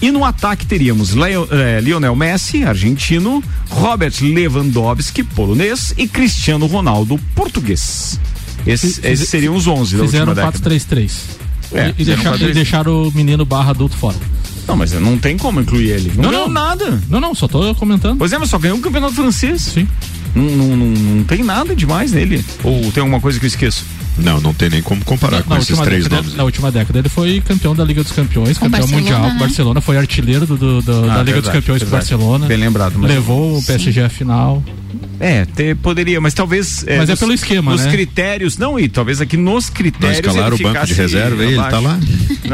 [0.00, 7.18] E no ataque teríamos Leo- eh, Lionel Messi, argentino, Robert Lewandowski, polonês, e Cristiano Ronaldo,
[7.34, 8.18] português.
[8.66, 10.70] Esses, esses seriam os 11 da Fizeram última um década.
[10.70, 11.12] 4-3-3.
[11.72, 12.50] É, e, e deixar- um 4-3-3.
[12.50, 14.16] e deixaram o menino barra adulto fora.
[14.68, 16.12] Não, mas não tem como incluir ele.
[16.14, 16.52] Não, Não, ganhou não.
[16.54, 17.02] nada.
[17.08, 18.18] Não, não, só tô comentando.
[18.18, 19.62] Pois é, mas só ganhou o campeonato francês.
[19.62, 19.88] Sim.
[20.34, 22.44] Não, não, não, tem nada demais nele.
[22.62, 23.84] Ou tem alguma coisa que eu esqueço?
[24.18, 26.36] Não, não tem nem como comparar com esses três década, nomes.
[26.36, 29.32] na última década ele foi campeão da Liga dos Campeões, Com campeão Barcelona, mundial.
[29.34, 29.36] né?
[29.38, 31.88] Barcelona foi artilheiro do, do- do- Ah, da Liga dos verdade, Campeões com.
[31.90, 32.46] Barcelona.
[32.46, 34.60] Bem lembrado, mas- Levou o PSG à final.
[35.20, 36.84] É, te- poderia, mas talvez.
[36.96, 37.90] Mas é pelo esquema, Nos né?
[37.92, 40.18] critérios, não, e talvez aqui nos Não critérios.
[40.18, 41.98] escalaram o ele banco de reserva aí, ele tá lá.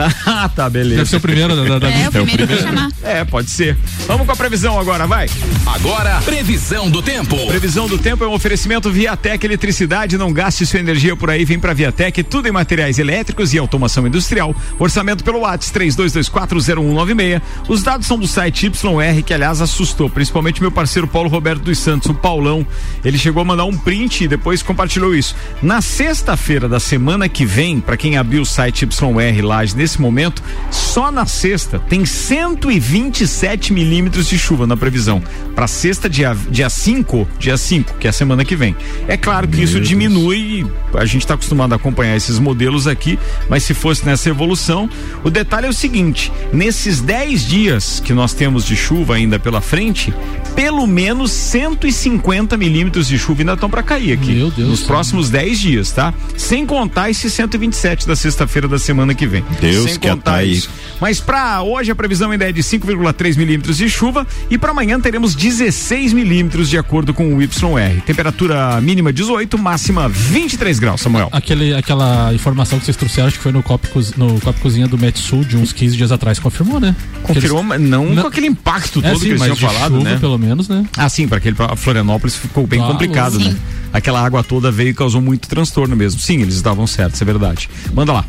[0.27, 0.97] ah, tá, beleza.
[0.97, 2.91] Deve ser o primeiro da, da, da É, o primeiro pra chamar.
[3.03, 3.77] É, pode ser.
[4.07, 5.29] Vamos com a previsão agora, vai.
[5.67, 7.37] Agora, previsão do tempo.
[7.47, 10.17] Previsão do tempo é um oferecimento Viatec Eletricidade.
[10.17, 12.23] Não gaste sua energia por aí, vem pra Viatec.
[12.23, 14.55] Tudo em materiais elétricos e automação industrial.
[14.79, 17.43] Orçamento pelo WhatsApp 32240196.
[17.69, 21.79] Os dados são do site YR, que aliás assustou, principalmente meu parceiro Paulo Roberto dos
[21.79, 22.67] Santos, o Paulão.
[23.05, 25.35] Ele chegou a mandar um print e depois compartilhou isso.
[25.63, 30.43] Na sexta-feira da semana que vem, pra quem abriu o site YR Lages nesse momento,
[30.71, 35.23] só na sexta tem 127 milímetros de chuva na previsão.
[35.55, 38.75] Pra sexta, dia 5, dia 5, dia 5, que é a semana que vem.
[39.07, 43.19] É claro que isso diminui, a gente está acostumado a acompanhar esses modelos aqui,
[43.49, 44.89] mas se fosse nessa evolução,
[45.23, 49.61] o detalhe é o seguinte: nesses 10 dias que nós temos de chuva ainda pela
[49.61, 50.15] frente,
[50.57, 54.33] pelo menos 150 milímetros de chuva ainda estão para cair aqui.
[54.33, 56.15] Meu Deus Nos próximos 10 dias, tá?
[56.37, 59.45] Sem contar esses 127 da sexta-feira da semana que vem.
[59.61, 60.53] Deus Sem que contar aí.
[60.53, 60.71] isso.
[61.01, 64.99] Mas para hoje a previsão ainda é de 5,3 milímetros de chuva e para amanhã
[65.01, 68.01] teremos 16 milímetros de acordo com o YR.
[68.07, 71.29] Temperatura mínima 18, máxima 23 graus, Samuel.
[71.33, 74.97] Aquele, aquela informação que vocês trouxeram, acho que foi no Copo, no Copo Cozinha do
[74.97, 76.95] Metsul de uns 15 dias atrás, confirmou, né?
[77.23, 80.11] Confirmou, mas não, Não- com aquele impacto É, todo sim, que eles tinham falado, chuva,
[80.11, 80.19] né?
[80.19, 80.85] pelo menos, né?
[80.97, 83.49] Ah, sim, para aquele pra Florianópolis ficou bem Claro, complicado, sim.
[83.51, 83.57] né?
[83.93, 86.21] Aquela água toda veio e causou muito transtorno mesmo.
[86.21, 87.69] Sim, eles estavam certos, é verdade.
[87.95, 88.25] Manda lá.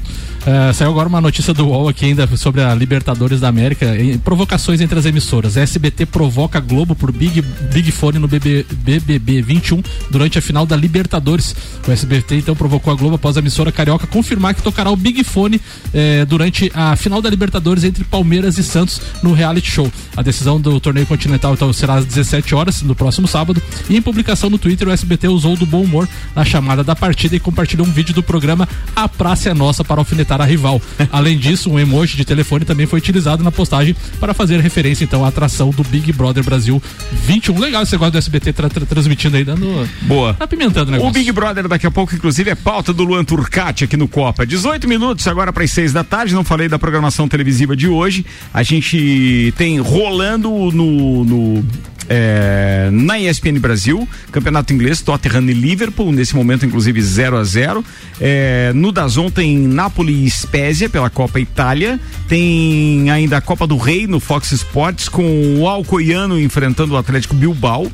[0.48, 3.98] É, saiu agora uma notícia do UOL aqui ainda sobre a Libertadores da América.
[4.00, 5.58] em- provocações entre as emissoras.
[5.58, 9.82] A SBT provoca Globo por Big, Big Fone no BB, BBB 21
[10.12, 11.56] durante a final da Libertadores.
[11.88, 15.24] O SBT então provocou a Globo após a emissora carioca confirmar que tocará o Big
[15.24, 15.60] Fone
[15.92, 19.92] eh, durante a final da Libertadores entre Palmeiras e Santos no reality show.
[20.16, 23.60] A decisão do torneio continental então será às 17 horas no próximo sábado.
[23.90, 27.36] E em publicação no Twitter, o SBT usou do bom humor na chamada da partida
[27.36, 30.82] e compartilhou um vídeo do programa A Praça é Nossa para alfinetar enfrentar a rival.
[31.12, 35.24] Além disso, um emoji de telefone também foi utilizado na postagem para fazer referência então
[35.24, 36.82] à atração do Big Brother Brasil
[37.12, 37.58] 21.
[37.60, 39.88] Legal esse negócio do SBT tra tra transmitindo aí, dando.
[40.04, 40.36] Boa.
[40.40, 41.10] Apimentando o negócio.
[41.10, 44.46] O Big Brother daqui a pouco, inclusive, é pauta do Luan Turcati aqui no Copa.
[44.46, 46.34] 18 minutos agora para as 6 da tarde.
[46.34, 48.26] Não falei da programação televisiva de hoje.
[48.54, 51.66] A gente tem rolando no, no
[52.10, 57.84] é, na ESPN Brasil, Campeonato Inglês, Tottenham e Liverpool, nesse momento inclusive 0 a 0
[58.20, 63.78] é, No Dazon tem Napoli e Spezia pela Copa Itália, tem ainda a Copa do
[63.78, 67.92] Rei no Fox Sports com o Alcoiano enfrentando o Atlético Bilbao.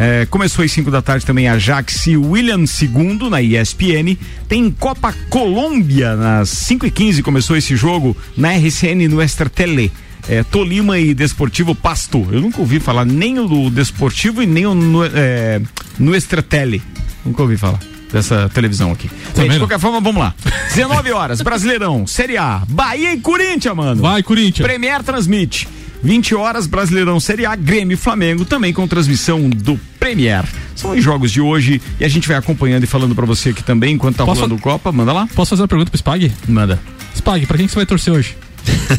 [0.00, 4.16] É, começou às 5 da tarde também a Ajax e William II na ESPN.
[4.48, 9.90] Tem Copa Colômbia nas 5 e 15 começou esse jogo na RCN no Extra Tele
[10.28, 12.26] é, Tolima e Desportivo Pasto.
[12.30, 15.60] Eu nunca ouvi falar nem do Desportivo e nem o no, é,
[15.98, 16.82] no Estratele.
[17.24, 17.78] Nunca ouvi falar
[18.12, 19.10] dessa televisão aqui.
[19.36, 20.34] Bem, de qualquer forma, vamos lá.
[20.68, 24.02] 19 horas, Brasileirão, Série A, Bahia e Corinthians, mano.
[24.02, 24.66] Vai, Corinthians.
[24.66, 25.68] Premier transmite.
[26.02, 30.44] 20 horas, Brasileirão Série A, Grêmio e Flamengo, também com transmissão do Premier.
[30.76, 33.64] São os jogos de hoje e a gente vai acompanhando e falando para você aqui
[33.64, 34.92] também, enquanto tá Posso rolando o Copa.
[34.92, 35.28] Manda lá.
[35.34, 36.32] Posso fazer uma pergunta pro Spag?
[36.46, 36.78] Manda.
[37.16, 38.36] Spag, pra quem que você vai torcer hoje?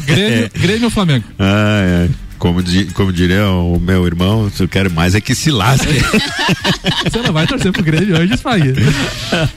[0.06, 1.24] Grêmio, Grêmio ou Flamengo?
[1.38, 2.08] Ah, é.
[2.40, 2.62] Como,
[2.94, 5.92] como diria o meu irmão, eu quero mais é que se lasque.
[7.04, 8.72] Você não vai torcer pro Grêmio hoje, Spag?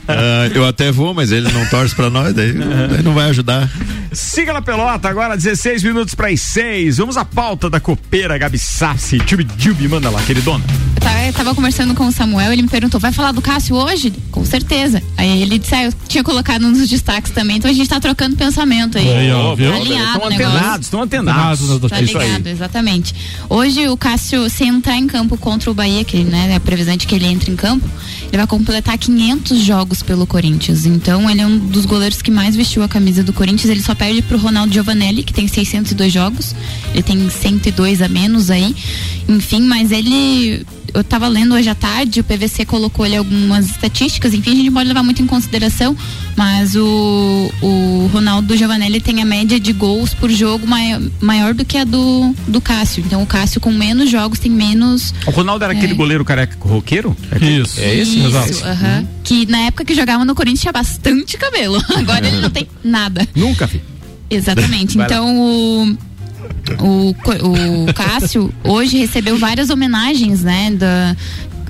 [0.06, 3.70] Ah, eu até vou, mas ele não torce pra nós, daí, daí não vai ajudar.
[4.12, 6.98] Siga na pelota, agora 16 minutos para as 6.
[6.98, 9.18] Vamos à pauta da copeira Gabi Sassi.
[9.18, 10.62] Tube Tube, manda lá, queridona.
[10.94, 13.76] Eu tava, eu tava conversando com o Samuel, ele me perguntou: vai falar do Cássio
[13.76, 14.12] hoje?
[14.30, 15.02] Com certeza.
[15.16, 18.36] Aí ele disse: ah, eu tinha colocado nos destaques também, então a gente tá trocando
[18.36, 19.08] pensamento aí.
[19.08, 19.70] aí ó, viu?
[19.70, 21.80] Tá alinhado, Estão antenados, estão antenados.
[21.90, 22.73] Tá ligado, exatamente.
[23.48, 27.14] Hoje o Cássio, se entrar em campo contra o Bahia, que né, é de que
[27.14, 27.88] ele entre em campo,
[28.28, 30.86] ele vai completar 500 jogos pelo Corinthians.
[30.86, 33.70] Então ele é um dos goleiros que mais vestiu a camisa do Corinthians.
[33.70, 36.54] Ele só perde pro Ronaldo Giovanelli, que tem 602 jogos.
[36.92, 38.74] Ele tem 102 a menos aí.
[39.28, 44.32] Enfim, mas ele eu estava lendo hoje à tarde, o PVC colocou ali algumas estatísticas,
[44.32, 45.96] enfim, a gente pode levar muito em consideração,
[46.36, 51.64] mas o, o Ronaldo Giovanelli tem a média de gols por jogo maior, maior do
[51.64, 53.02] que a do, do Cássio.
[53.04, 55.12] Então o Cássio com menos jogos tem menos.
[55.26, 57.16] O Ronaldo era é, aquele goleiro careca roqueiro?
[57.32, 57.80] É isso.
[57.80, 58.18] É esse?
[58.18, 58.52] Isso, Exato.
[58.52, 59.02] Uh -huh.
[59.02, 59.06] hum.
[59.24, 61.82] Que na época que jogava no Corinthians tinha bastante cabelo.
[61.96, 63.26] Agora ele não tem nada.
[63.34, 63.82] Nunca, filho.
[64.30, 64.98] Exatamente.
[64.98, 65.96] então o
[66.80, 71.16] o, o Cássio hoje recebeu várias homenagens, né, da,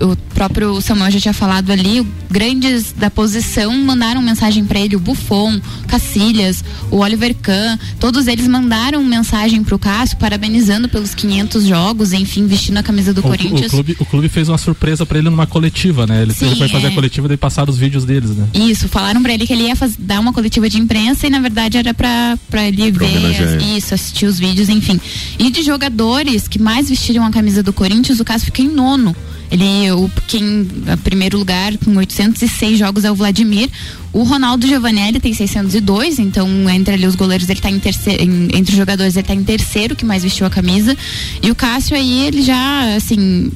[0.01, 5.01] o próprio Samuel já tinha falado ali, grandes da posição mandaram mensagem para ele, o
[5.01, 12.12] Buffon, Cacilhas, o Oliver Kahn, todos eles mandaram mensagem pro Cássio parabenizando pelos 500 jogos,
[12.12, 13.66] enfim, vestindo a camisa do o, Corinthians.
[13.66, 16.22] O clube, o clube fez uma surpresa para ele numa coletiva, né?
[16.22, 16.90] Ele, Sim, ele foi fazer é.
[16.90, 18.49] a coletiva e passaram os vídeos deles, né?
[18.55, 21.40] Isso, falaram para ele que ele ia faz, dar uma coletiva de imprensa e na
[21.40, 25.01] verdade era para ele ver, isso, assistir os vídeos, enfim.
[25.38, 29.14] E de jogadores que mais vestiram a camisa do Corinthians, o Cássio fica em nono.
[29.51, 33.70] Ele, o, quem, em primeiro lugar, com 806 jogos é o Vladimir.
[34.12, 38.49] O Ronaldo Giovanelli tem 602, então entre ali os goleiros ele tá em terceiro, em,
[38.55, 40.97] entre os jogadores ele tá em terceiro que mais vestiu a camisa.
[41.43, 43.51] E o Cássio aí, ele já, assim,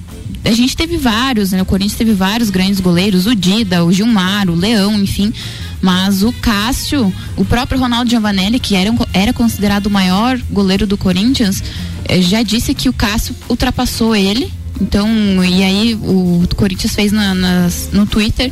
[0.45, 1.62] a gente teve vários, né?
[1.62, 5.33] O Corinthians teve vários grandes goleiros, o Dida, o Gilmar, o Leão, enfim.
[5.81, 10.97] Mas o Cássio, o próprio Ronaldo Giovanelli, que era, era considerado o maior goleiro do
[10.97, 11.62] Corinthians,
[12.09, 14.51] eh, já disse que o Cássio ultrapassou ele
[14.81, 15.09] então,
[15.45, 18.51] e aí o Corinthians fez na, nas, no Twitter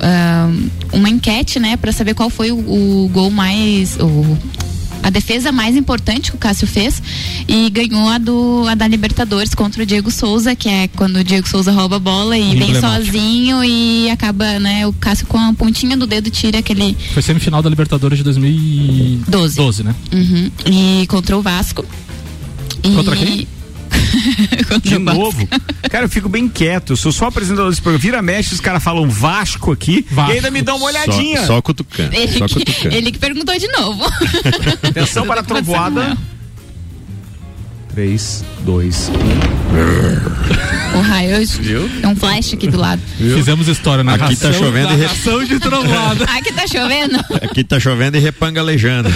[0.00, 3.96] uh, uma enquete, né, para saber qual foi o, o gol mais.
[3.96, 4.38] O,
[5.02, 7.02] a defesa mais importante que o Cássio fez
[7.48, 11.24] e ganhou a, do, a da Libertadores contra o Diego Souza, que é quando o
[11.24, 15.54] Diego Souza rouba a bola e vem sozinho e acaba, né, o Cássio com a
[15.54, 16.94] pontinha do dedo tira aquele.
[17.14, 19.56] Foi semifinal da Libertadores de 2012.
[19.56, 19.94] 12, né?
[20.12, 20.50] Uhum.
[20.66, 21.82] E contra o Vasco.
[22.82, 23.18] Contra e...
[23.18, 23.48] quem?
[24.82, 25.48] de novo?
[25.90, 26.92] Cara, eu fico bem quieto.
[26.92, 28.02] Eu sou só apresentador desse programa.
[28.02, 30.32] Vira mexe, os caras falam Vasco aqui Vasco.
[30.32, 31.40] e ainda me dão uma olhadinha.
[31.40, 32.14] Só, só cutucando.
[32.14, 32.94] Ele, só cutucando.
[32.94, 34.04] ele que perguntou de novo.
[34.82, 36.16] Atenção para a trovoada.
[37.94, 39.10] 3, 2,
[39.46, 39.49] 1.
[40.94, 41.36] O raio
[42.02, 43.00] é um flash aqui do lado.
[43.18, 43.36] Viu?
[43.36, 46.24] Fizemos história na Aqui tá chovendo e ação de trovoada.
[46.36, 47.16] Aqui tá chovendo?
[47.42, 49.08] Aqui tá chovendo e repangalejando.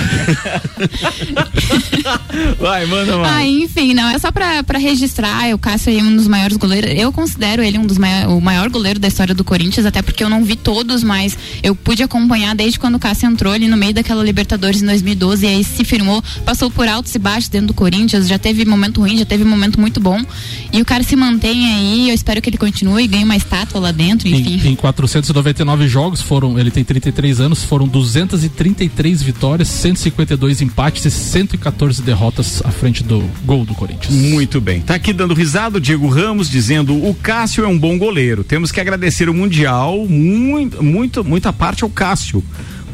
[2.58, 3.34] Vai, manda mais.
[3.34, 5.52] Ah, enfim, não, é só pra, pra registrar.
[5.52, 6.90] O Cássio é um dos maiores goleiros.
[6.94, 10.22] Eu considero ele um dos maiores, o maior goleiro da história do Corinthians, até porque
[10.22, 13.76] eu não vi todos, mas eu pude acompanhar desde quando o Cássio entrou ali no
[13.76, 17.68] meio daquela Libertadores em 2012 e aí se firmou, passou por altos e baixos dentro
[17.68, 20.24] do Corinthians, já teve momento ruim, já teve momento muito bom.
[20.72, 23.80] E o cara se mantém aí, eu espero que ele continue e ganhe uma estátua
[23.80, 24.60] lá dentro, enfim.
[24.64, 31.10] Em, em 499 jogos foram, ele tem 33 anos, foram 233 vitórias, 152 empates e
[31.10, 34.14] 114 derrotas à frente do gol do Corinthians.
[34.14, 34.80] Muito bem.
[34.80, 38.42] Tá aqui dando risada o Diego Ramos dizendo: "O Cássio é um bom goleiro.
[38.42, 42.42] Temos que agradecer o mundial, muito, muito, muita parte ao Cássio."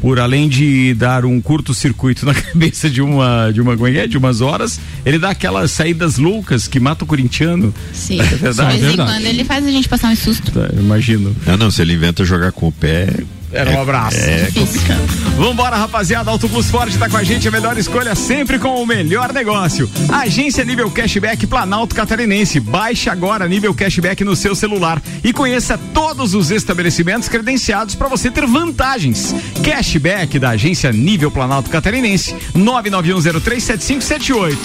[0.01, 4.41] Por além de dar um curto-circuito na cabeça de uma de uma é, de umas
[4.41, 7.73] horas, ele dá aquelas saídas loucas que mata o corintiano.
[7.93, 8.19] Sim.
[8.19, 8.75] É verdade.
[8.75, 10.51] De vez em quando ele faz a gente passar um susto.
[10.51, 11.35] Tá, imagino.
[11.45, 13.07] Não, não, se ele inventa jogar com o pé,
[13.53, 14.17] era um abraço.
[14.17, 15.01] É, é complicado.
[15.37, 16.31] Vambora, rapaziada.
[16.31, 17.47] Auto Plus Ford tá com a gente.
[17.47, 19.89] A melhor escolha sempre com o melhor negócio.
[20.09, 22.59] Agência Nível Cashback Planalto Catarinense.
[22.59, 28.31] Baixe agora Nível Cashback no seu celular e conheça todos os estabelecimentos credenciados para você
[28.31, 29.35] ter vantagens.
[29.63, 32.35] Cashback da Agência Nível Planalto Catarinense.
[32.55, 34.57] 991037578.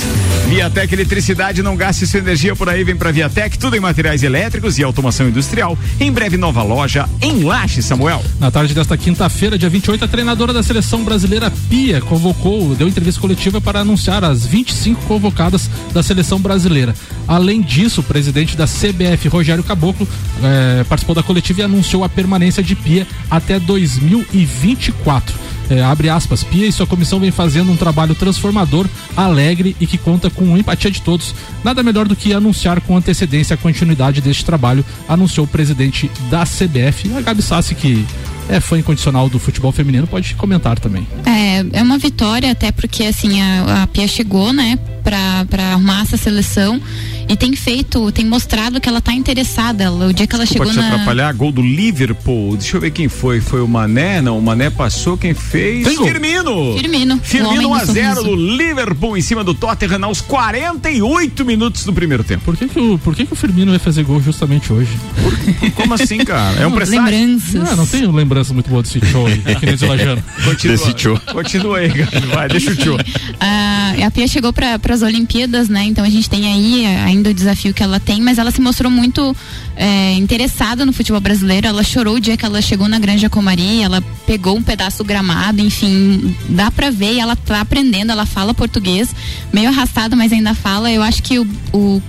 [0.49, 1.62] Viatec Eletricidade.
[1.62, 2.84] Não gaste sua energia por aí.
[2.84, 3.59] Vem pra Viatec.
[3.59, 5.76] Tudo em materiais elétricos e automação industrial.
[5.99, 8.22] Em breve, nova loja em Laje, Samuel.
[8.39, 13.18] Na tarde desta quinta-feira, dia 28, a treinadora da seleção brasileira Pia convocou, deu entrevista
[13.18, 16.95] coletiva para anunciar as 25 convocadas da seleção brasileira.
[17.27, 20.07] Além disso, o presidente da CBF, Rogério Caboclo,
[20.43, 25.35] eh, participou da coletiva e anunciou a permanência de Pia até 2024.
[25.70, 29.97] É, abre aspas, Pia e sua comissão vem fazendo um trabalho transformador, alegre e que
[29.97, 31.35] conta com empatia de todos.
[31.64, 36.45] Nada melhor do que anunciar com antecedência a continuidade deste trabalho, anunciou o presidente da
[36.45, 38.05] CBF, a Gabi Sassi, que
[38.49, 41.07] é fã incondicional do futebol feminino, pode comentar também.
[41.24, 46.16] É, é uma vitória, até porque assim, a, a Pia chegou, né, para arrumar essa
[46.16, 46.80] seleção
[47.28, 49.84] e tem feito, tem mostrado que ela tá interessada.
[49.84, 50.94] Ela, o dia que ela Desculpa chegou te na.
[50.94, 52.57] atrapalhar, gol do Liverpool.
[52.57, 53.40] Deixa eu ver quem foi.
[53.40, 54.20] Foi o Mané?
[54.20, 55.16] Não, o Mané passou.
[55.16, 55.86] Quem fez?
[55.86, 56.76] Tem Firmino.
[56.78, 57.20] Firmino.
[57.22, 62.22] Firmino 1 a 0 do Liverpool em cima do Tottenham aos 48 minutos do primeiro
[62.22, 62.44] tempo.
[62.44, 64.90] Por que que o, por que que o Firmino vai fazer gol justamente hoje?
[65.20, 66.61] Por, como assim, cara?
[66.61, 67.05] É um presságio?
[67.05, 67.55] Lembranças.
[67.55, 70.22] Não, não tenho lembrança muito boa desse show aí, aqui no Zilajano.
[70.45, 71.89] Continua, continua aí.
[72.32, 72.97] Vai, deixa o tio.
[73.41, 75.84] A, a Pia chegou para as Olimpíadas, né?
[75.84, 78.91] Então a gente tem aí ainda o desafio que ela tem, mas ela se mostrou
[78.91, 79.34] muito
[79.76, 81.66] é, interessada no futebol brasileiro.
[81.66, 85.05] Ela chorou o dia que ela chegou na Granja Comari, ela pegou um pedaço do
[85.05, 89.14] gramado, enfim, dá pra ver e ela tá aprendendo, ela fala português,
[89.53, 90.91] meio arrastada, mas ainda fala.
[90.91, 92.03] Eu acho que o, o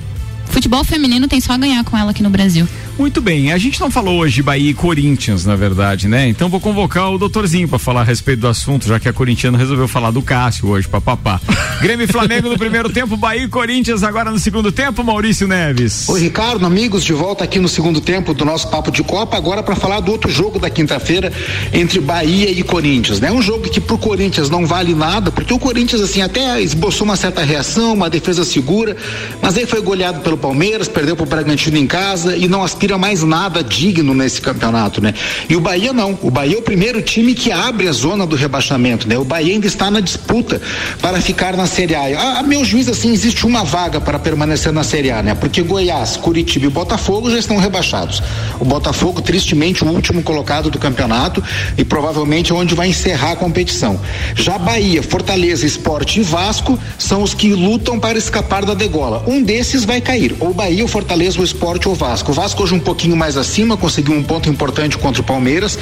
[0.46, 2.68] futebol feminino tem só a ganhar com ela aqui no Brasil.
[2.98, 6.28] Muito bem, a gente não falou hoje de Bahia e Corinthians, na verdade, né?
[6.28, 9.56] Então vou convocar o doutorzinho para falar a respeito do assunto, já que a corintiana
[9.56, 11.40] resolveu falar do Cássio hoje, papapá.
[11.80, 16.10] Grêmio e Flamengo no primeiro tempo, Bahia e Corinthians agora no segundo tempo, Maurício Neves.
[16.10, 19.62] Oi, Ricardo, amigos, de volta aqui no segundo tempo do nosso Papo de Copa, agora
[19.62, 21.32] para falar do outro jogo da quinta-feira
[21.72, 23.32] entre Bahia e Corinthians, né?
[23.32, 27.16] Um jogo que pro Corinthians não vale nada, porque o Corinthians, assim, até esboçou uma
[27.16, 28.98] certa reação, uma defesa segura,
[29.40, 32.98] mas aí foi goleado pelo Palmeiras, perdeu pro Bragantino em casa e não aspira aspira
[32.98, 35.14] mais nada digno nesse campeonato, né?
[35.50, 36.18] E o Bahia não.
[36.22, 39.18] O Bahia é o primeiro time que abre a zona do rebaixamento, né?
[39.18, 40.62] O Bahia ainda está na disputa
[41.02, 42.40] para ficar na Série A.
[42.40, 45.36] A, meu juiz, assim, existe uma vaga para permanecer na Série A, né?
[45.36, 48.24] Porque Goiás, Curitiba e Botafogo já estão rebaixados.
[48.60, 51.44] O Botafogo, tristemente, o último colocado do campeonato
[51.78, 54.00] e provavelmente é onde vai encerrar a competição.
[54.34, 59.24] Já Bahia, Fortaleza, Esporte e Vasco são os que lutam para escapar da degola.
[59.28, 62.32] Um desses vai cair, ou Bahia, ou Fortaleza, ou Esporte ou Vasco.
[62.32, 65.78] O Vasco hoje um pouquinho mais acima, conseguiu um ponto importante contra o Palmeiras,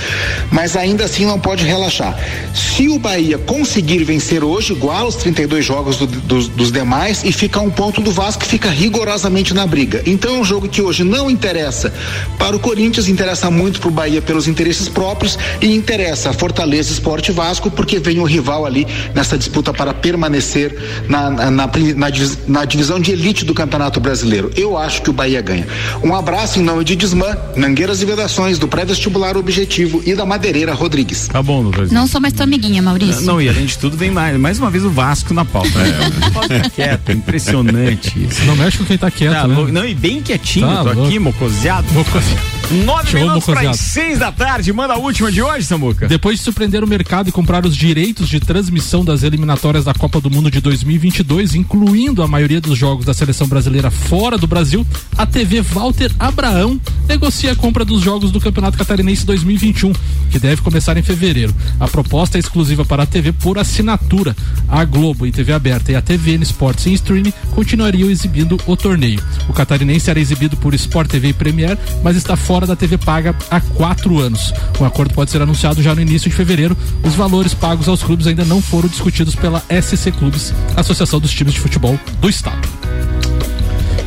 [0.51, 2.17] mas ainda assim não pode relaxar.
[2.53, 7.31] Se o Bahia conseguir vencer hoje, igual os 32 jogos do, dos, dos demais, e
[7.31, 10.01] ficar um ponto do Vasco, fica rigorosamente na briga.
[10.05, 11.93] Então é um jogo que hoje não interessa
[12.37, 16.91] para o Corinthians, interessa muito para o Bahia pelos interesses próprios e interessa a Fortaleza
[16.91, 20.75] Esporte Vasco, porque vem o rival ali nessa disputa para permanecer
[21.09, 22.11] na, na, na,
[22.47, 24.51] na divisão de elite do Campeonato Brasileiro.
[24.55, 25.67] Eu acho que o Bahia ganha.
[26.03, 30.71] Um abraço em nome de Desmã, Mangueiras e Vedações, do pré-vestibular Objetivo e da Madeireira
[30.73, 31.27] Rodrigues.
[31.27, 31.91] Tá bom, doutor.
[31.91, 33.23] Não sou mais tua amiguinha, Maurício.
[33.23, 35.69] Não, e além de tudo, vem mais, mais uma vez o Vasco na pauta.
[35.79, 38.45] É, Pode quieto, impressionante isso.
[38.45, 39.55] Não mexe com quem tá quieto, tá, né?
[39.71, 41.05] Não, e bem quietinho, Tá tô louco.
[41.07, 41.87] aqui, mocoseado.
[41.91, 42.54] Mocoseado.
[42.71, 46.07] Nove Show, minutos para as seis da tarde, manda a última de hoje, Samuca.
[46.07, 50.19] Depois de surpreender o mercado e comprar os direitos de transmissão das eliminatórias da Copa
[50.19, 54.85] do Mundo de 2022, incluindo a maioria dos jogos da seleção brasileira fora do Brasil,
[55.15, 59.93] a TV Walter Abraão negocia a compra dos jogos do Campeonato Catarinense 2021,
[60.31, 61.53] que deve começar em fevereiro.
[61.79, 64.35] A proposta é exclusiva para a TV por assinatura.
[64.67, 69.21] A Globo e TV aberta e a TVN Sports em streaming continuariam exibindo o torneio.
[69.47, 73.35] O catarinense era exibido por Sport TV e Premier, mas está fora da TV paga
[73.51, 74.53] há quatro anos.
[74.79, 76.77] O acordo pode ser anunciado já no início de fevereiro.
[77.03, 81.53] Os valores pagos aos clubes ainda não foram discutidos pela SC Clubes, Associação dos Times
[81.53, 82.65] de Futebol do Estado.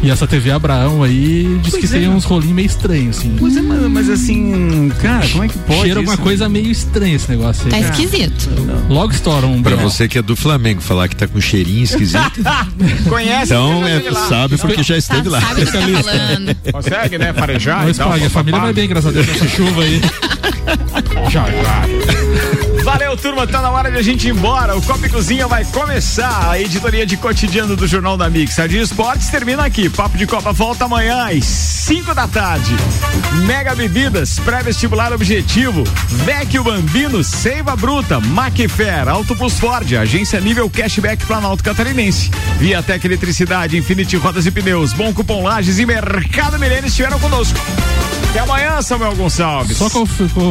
[0.09, 2.01] E essa TV Abraão aí diz pois que é.
[2.01, 3.37] tem uns rolinhos meio estranhos, assim.
[3.39, 5.83] Pois é, mas, mas, assim, cara, como é que pode?
[5.83, 7.71] Cheira uma coisa meio estranha esse negócio aí.
[7.71, 8.49] Tá esquisito.
[8.89, 12.41] Logo estoura um Pra você que é do Flamengo, falar que tá com cheirinho esquisito.
[13.07, 13.53] Conhece?
[13.53, 14.01] Então, é,
[14.31, 15.41] sabe porque já esteve tá, lá.
[15.43, 16.57] Sabe que tá falando.
[16.73, 17.33] Consegue, né?
[17.35, 20.01] Farejar Mas, então, a família vai bem, graças a Deus, nessa chuva aí.
[21.31, 22.18] já, já.
[22.99, 23.47] Valeu, turma.
[23.47, 24.77] Tá na hora de a gente ir embora.
[24.77, 26.51] O Copa e Cozinha vai começar.
[26.51, 28.59] A editoria de cotidiano do Jornal da Mix.
[28.59, 29.89] A de Esportes termina aqui.
[29.89, 32.75] Papo de Copa volta amanhã às 5 da tarde.
[33.47, 35.85] Mega Bebidas, pré-vestibular objetivo.
[36.09, 42.33] Vecchio Bambino, Seiva Bruta, Macfer, Auto Plus Ford, agência nível cashback Planalto Catarinense.
[42.59, 47.61] Viatec Eletricidade, Infinity Rodas e Pneus, Bom Cupom Lages e Mercado Milênio estiveram conosco.
[48.31, 49.77] Até amanhã, Samuel Gonçalves.
[49.77, 49.89] Só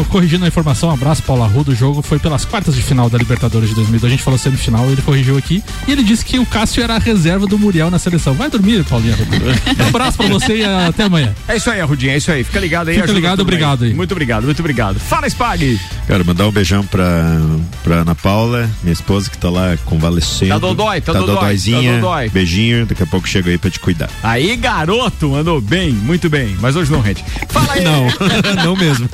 [0.09, 1.71] corrigindo a informação, um abraço, Paulo Arruda.
[1.71, 4.11] O jogo foi pelas quartas de final da Libertadores de 2002.
[4.11, 5.63] A gente falou semifinal, ele corrigiu aqui.
[5.87, 8.33] E ele disse que o Cássio era a reserva do Muriel na seleção.
[8.33, 9.37] Vai dormir, Paulinho Arruda.
[9.83, 11.33] Um abraço pra você e até amanhã.
[11.47, 12.43] É isso aí, Arrudinha, é isso aí.
[12.43, 12.95] Fica ligado aí.
[12.95, 13.93] Fica ligado, obrigado aí.
[13.93, 14.99] Muito obrigado, muito obrigado.
[14.99, 15.79] Fala, Spag.
[16.07, 17.39] Quero mandar um beijão pra,
[17.83, 20.51] pra Ana Paula, minha esposa que tá lá convalescendo.
[20.51, 21.35] Tá dodói, tá, tá dodói.
[21.35, 21.93] dodóizinha.
[21.93, 22.29] Tá dodói.
[22.29, 24.09] Beijinho, daqui a pouco chego aí pra te cuidar.
[24.23, 26.57] Aí, garoto, mandou bem, muito bem.
[26.59, 27.23] Mas hoje não rende.
[27.59, 27.83] Fala aí.
[27.83, 28.07] Não.
[28.63, 29.09] não mesmo.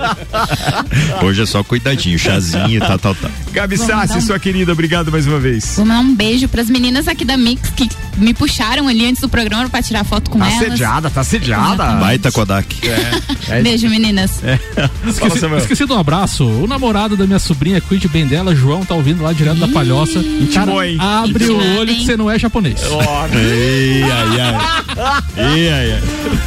[1.23, 3.31] Hoje é só cuidadinho, chazinho e tal, tal, tal.
[3.51, 4.21] Gabi Sassi, um...
[4.21, 5.75] sua querida, obrigado mais uma vez.
[5.75, 9.29] Vou mandar um beijo pras meninas aqui da Mix que me puxaram ali antes do
[9.29, 10.61] programa pra tirar foto com tá elas.
[10.61, 11.83] Assediada, tá assediada.
[11.95, 12.75] Baita Kodak.
[12.87, 13.57] É.
[13.57, 13.61] É.
[13.61, 14.43] Beijo, meninas.
[14.43, 14.59] É.
[15.07, 16.45] Esqueci, Fala, esqueci do abraço.
[16.45, 19.67] O namorado da minha sobrinha, cuide bem dela, João, tá ouvindo lá direto Ih, da
[19.67, 20.23] palhoça.
[20.53, 20.97] Cara, hein?
[20.99, 22.81] abre o olho que você não é japonês.
[22.89, 25.55] Oh, ei, ai, ai.
[25.55, 26.01] Ei, ai, ai.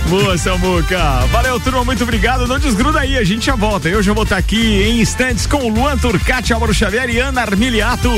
[0.09, 1.27] Boa, Samuca.
[1.33, 2.47] Valeu, turma, muito obrigado.
[2.47, 3.89] Não desgruda aí, a gente já volta.
[3.89, 7.43] Eu já vou estar aqui em instantes com o Luan Turcati, Álvaro Xavier e Ana
[7.43, 8.11] Armiliato.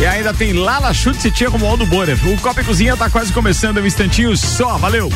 [0.00, 2.16] E ainda tem Lala Chute e Tia Romualdo Borer.
[2.26, 4.78] O Copa e Cozinha tá quase começando, um instantinho só.
[4.78, 5.10] Valeu!